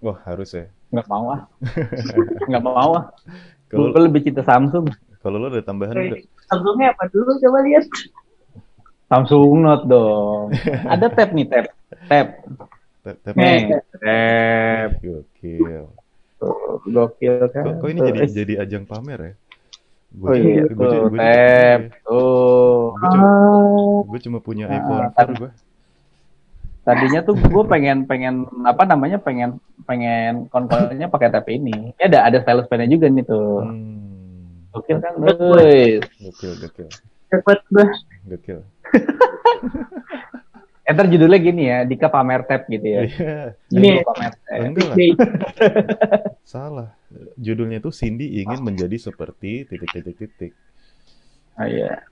[0.04, 0.68] Wah harus ya.
[0.94, 1.42] Nggak mau ah.
[2.50, 3.06] Nggak mau ah.
[3.74, 4.94] Kalau Gue lebih cinta Samsung.
[5.26, 6.22] Kalau lo ada tambahan nggak?
[6.46, 7.90] Sebelumnya apa dulu coba lihat.
[9.10, 10.54] Samsung Note dong.
[10.86, 11.66] Ada tab nih tab.
[12.06, 12.28] Tab.
[13.02, 13.34] Tap, tap.
[13.34, 14.90] Nih, tab.
[15.02, 15.84] Gokil.
[16.86, 17.64] Gokil kan.
[17.66, 19.34] Kok, kok ini Tuh, jadi jadi ajang pamer ya?
[20.14, 21.82] Gue Oh iya, tuh, gue tab.
[22.06, 22.82] Tuh.
[22.94, 23.30] gue cuma,
[24.06, 25.28] gue cuma punya Ah, iPhone kan.
[25.34, 25.52] 4 gue.
[26.84, 31.92] Tadinya tuh gue pengen pengen apa namanya pengen pengen konsolnya pakai tab ini.
[31.98, 33.62] Ya ada ada stylus pennya juga nih tuh.
[33.62, 34.70] Hmm.
[34.74, 36.02] Gokil kan, guys.
[36.18, 36.88] Gokil, gokil,
[37.30, 37.86] dapat gue.
[38.26, 38.60] gokil.
[40.84, 43.02] Entar judulnya gini ya, Dika pamer tab gitu ya.
[43.08, 44.04] Iya, Judul Iya.
[44.04, 44.60] pamer tab.
[44.60, 45.12] enggak lah, Day.
[46.54, 46.90] salah.
[47.40, 50.52] Judulnya itu Cindy ingin menjadi seperti titik-titik-titik.
[51.56, 52.04] Oh, iya.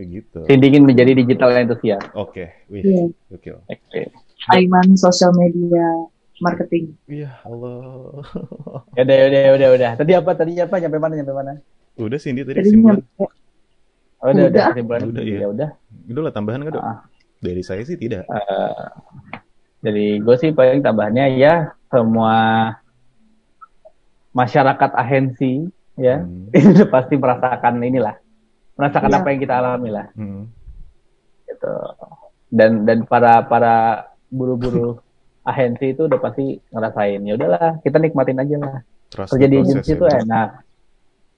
[0.00, 0.48] Begitu.
[0.48, 2.08] Cindy ingin menjadi digital enthusiast.
[2.16, 3.04] Oke, wih, Iya.
[3.28, 3.60] gokil.
[3.68, 4.00] Oke.
[4.48, 6.08] Aiman sosial media
[6.38, 6.84] marketing.
[7.04, 8.22] Iya, Allah.
[8.96, 9.90] Ya udah, ya udah, ya udah, udah.
[9.94, 10.30] Tadi apa?
[10.32, 10.74] Tadi apa?
[10.78, 11.14] Nyampe mana?
[11.14, 11.52] Nyampe mana?
[11.94, 12.98] Udah Cindy tadi Jadi kesimpulan.
[12.98, 13.28] nyampe Oh,
[14.24, 14.64] udah, udah, Udah.
[14.70, 15.00] kesimpulan.
[15.04, 15.38] Udah, iya.
[15.38, 15.68] Ya udah.
[16.06, 16.82] Udah lah tambahan nggak dok?
[16.82, 16.98] Ah.
[17.38, 18.24] Dari saya sih tidak.
[18.24, 18.84] Eh,
[19.82, 21.54] jadi gue sih paling tambahannya ya
[21.86, 22.34] semua
[24.32, 26.48] masyarakat ahensi ya Hmm.
[26.56, 28.16] itu udah pasti merasakan inilah
[28.74, 29.18] merasakan Iya.
[29.20, 30.48] apa yang kita alami lah Hmm.
[31.46, 31.74] gitu
[32.48, 33.74] dan dan para para
[34.26, 34.98] buru-buru
[35.44, 38.76] ahensi itu udah pasti ngerasain ya udahlah kita nikmatin aja lah
[39.12, 40.48] Trust kerja di agensi ya, itu enak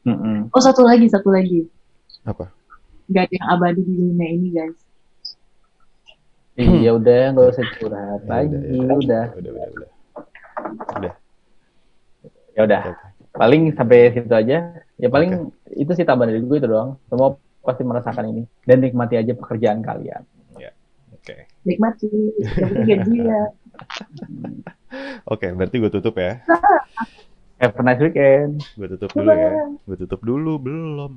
[0.06, 0.46] Mm-mm.
[0.54, 1.66] Oh satu lagi, satu lagi.
[2.22, 2.46] Apa?
[3.10, 4.78] Gak ada yang abadi di dunia ini guys.
[6.56, 9.90] iya udah nggak usah curhat Ya lagi udah, ya udah Udah, udah, udah.
[10.96, 11.12] Udah.
[12.56, 12.80] ya udah
[13.34, 14.58] paling sampai situ aja
[14.96, 19.20] ya paling itu sih tambahan dari gue itu doang semua pasti merasakan ini dan nikmati
[19.20, 20.22] aja pekerjaan kalian
[21.26, 21.50] Oke.
[21.66, 22.06] Nikmati.
[22.38, 23.42] Yang penting gaji ya.
[25.26, 26.40] Oke, berarti gue tutup ya.
[27.60, 29.50] have a nice weekend Gue tutup dulu ya.
[29.82, 31.12] Gue tutup dulu belum.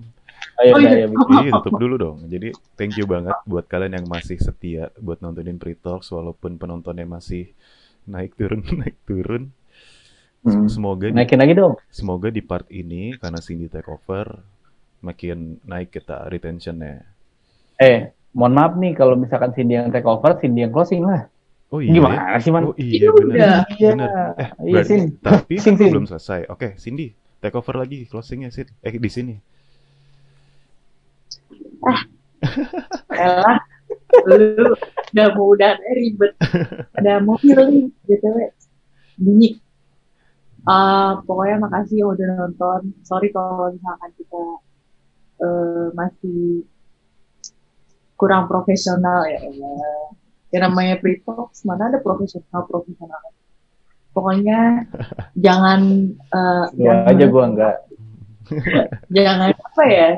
[0.59, 1.05] oh, ya, Oh, udah, iya.
[1.05, 2.17] ya, Iya, tutup dulu dong.
[2.27, 7.03] Jadi thank you banget buat kalian yang masih setia buat nontonin Pre Talks walaupun penontonnya
[7.03, 7.51] masih
[8.05, 9.51] naik turun naik turun.
[10.39, 10.71] Hmm.
[10.71, 14.39] Semoga di, naikin lagi dong semoga di part ini karena Cindy take over
[15.03, 17.03] makin naik kita retentionnya.
[17.75, 21.27] eh mohon maaf nih kalau misalkan Cindy yang take over Cindy yang closing lah
[21.69, 21.93] Oh iya.
[21.93, 23.37] gimana sih man Oh iya Iya, benar.
[23.77, 23.89] Iya.
[23.93, 24.09] Benar.
[24.41, 25.01] Eh, Iya, berarti, Sin.
[25.21, 25.91] tapi Sin, kan Sin.
[25.93, 26.39] belum selesai.
[26.49, 27.07] Oke, Cindy,
[27.41, 28.73] take over lagi closingnya Sid.
[28.81, 29.35] Eh di sini.
[33.13, 33.57] Elah.
[34.25, 34.73] Lu
[35.13, 36.33] udah mau udah ribet.
[36.97, 38.37] Ada mobil nih, BTW.
[39.21, 39.49] Bunyi.
[40.69, 42.81] Eh, pokoknya makasih yang udah nonton.
[43.05, 44.43] Sorry kalau misalkan kita
[45.39, 46.65] eh, masih
[48.19, 49.39] kurang profesional ya.
[49.39, 50.11] Allah.
[50.49, 53.21] Ya namanya pre talks mana ada profesional profesional.
[54.13, 54.89] Pokoknya
[55.45, 55.81] jangan
[56.13, 57.77] eh, gua jangan aja gua enggak.
[59.13, 60.09] Jangan apa ya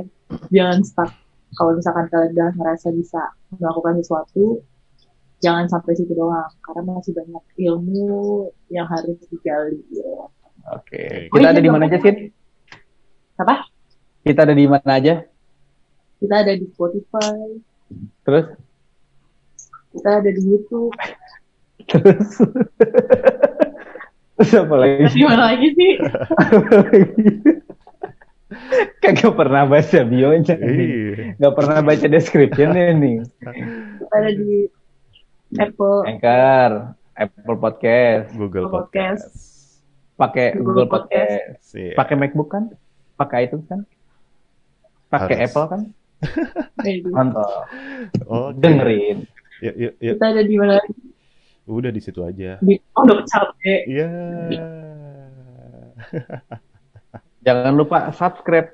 [0.56, 1.12] jangan stuck.
[1.52, 4.64] Kalau misalkan kalian udah ngerasa bisa melakukan sesuatu
[5.42, 10.32] jangan sampai situ doang karena masih banyak ilmu yang harus digali ya.
[10.78, 11.04] oke.
[11.34, 12.32] Kita ada di mana aja Sin
[13.42, 13.56] apa?
[14.22, 15.16] Kita ada di mana aja?
[16.22, 17.58] Kita ada di Spotify.
[18.22, 18.46] Terus
[19.92, 20.94] kita ada di YouTube
[21.88, 22.30] terus?
[24.38, 25.06] Terus apa lagi?
[25.12, 25.92] Di mana lagi sih?
[29.02, 30.56] Kagak pernah baca bionya.
[30.58, 31.24] Nih Iya.
[31.40, 33.18] nggak pernah baca descriptionnya nih.
[34.00, 34.68] Kita ada di
[35.58, 36.00] Apple.
[36.08, 36.72] Anchor
[37.16, 38.28] Apple Podcast.
[38.36, 39.26] Google Podcast.
[40.16, 41.74] Pakai Google Podcast.
[41.74, 41.96] Iya.
[41.96, 42.64] pakai MacBook kan?
[43.16, 43.82] Pakai iTunes kan?
[45.12, 45.44] Pakai.
[45.44, 45.82] Apple kan?
[47.10, 47.66] Mantap
[48.30, 48.54] Oke.
[48.62, 49.26] dengerin
[49.62, 50.14] Yuk, yuk, yuk.
[50.16, 50.76] kita ada di mana
[51.64, 52.58] Udah di situ aja.
[52.60, 54.08] di oh udah capek Iya.
[57.42, 58.74] jangan lupa subscribe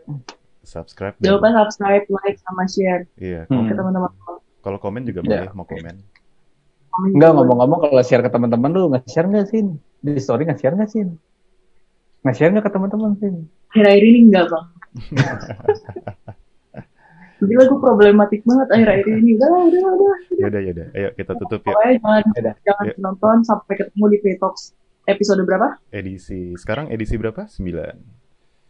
[0.62, 1.16] Subscribe.
[1.20, 3.48] jangan lupa subscribe like sama share Iya.
[3.48, 3.68] Hmm.
[3.68, 4.12] ke teman-teman
[4.60, 5.30] Kalau komen juga Iya.
[5.44, 5.96] boleh mau komen.
[7.10, 9.62] Enggak ngomong-ngomong kalau share ke teman-teman lu nge-share nggak sih?
[9.98, 11.06] Di story nge-share nggak sih?
[12.22, 13.32] Nge-share nggak ke teman-teman sih?
[13.68, 14.66] akhir-akhir ini enggak bang
[17.38, 20.20] Gila gue problematik banget akhir-akhir ini udah udah udah lah.
[20.34, 20.88] Yaudah, yaudah.
[20.92, 22.56] Ayo kita tutup ya pokoknya jangan Yaudah.
[22.66, 22.94] jangan Ya.
[22.98, 24.56] nonton sampai ketemu di Petox
[25.06, 26.58] episode berapa edisi.
[26.58, 27.46] Sekarang edisi berapa?
[27.46, 27.94] 9.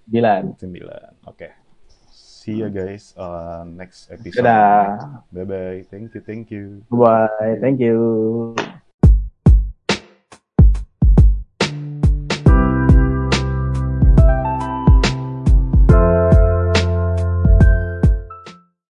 [0.05, 0.43] Bilan.
[0.55, 1.23] 9.
[1.25, 1.49] Oke.
[2.11, 4.39] See you guys on next episode.
[4.39, 5.27] Dadah.
[5.31, 5.79] Bye bye.
[5.87, 6.79] Thank you, thank you.
[6.87, 7.59] Bye.
[7.59, 8.55] Thank you.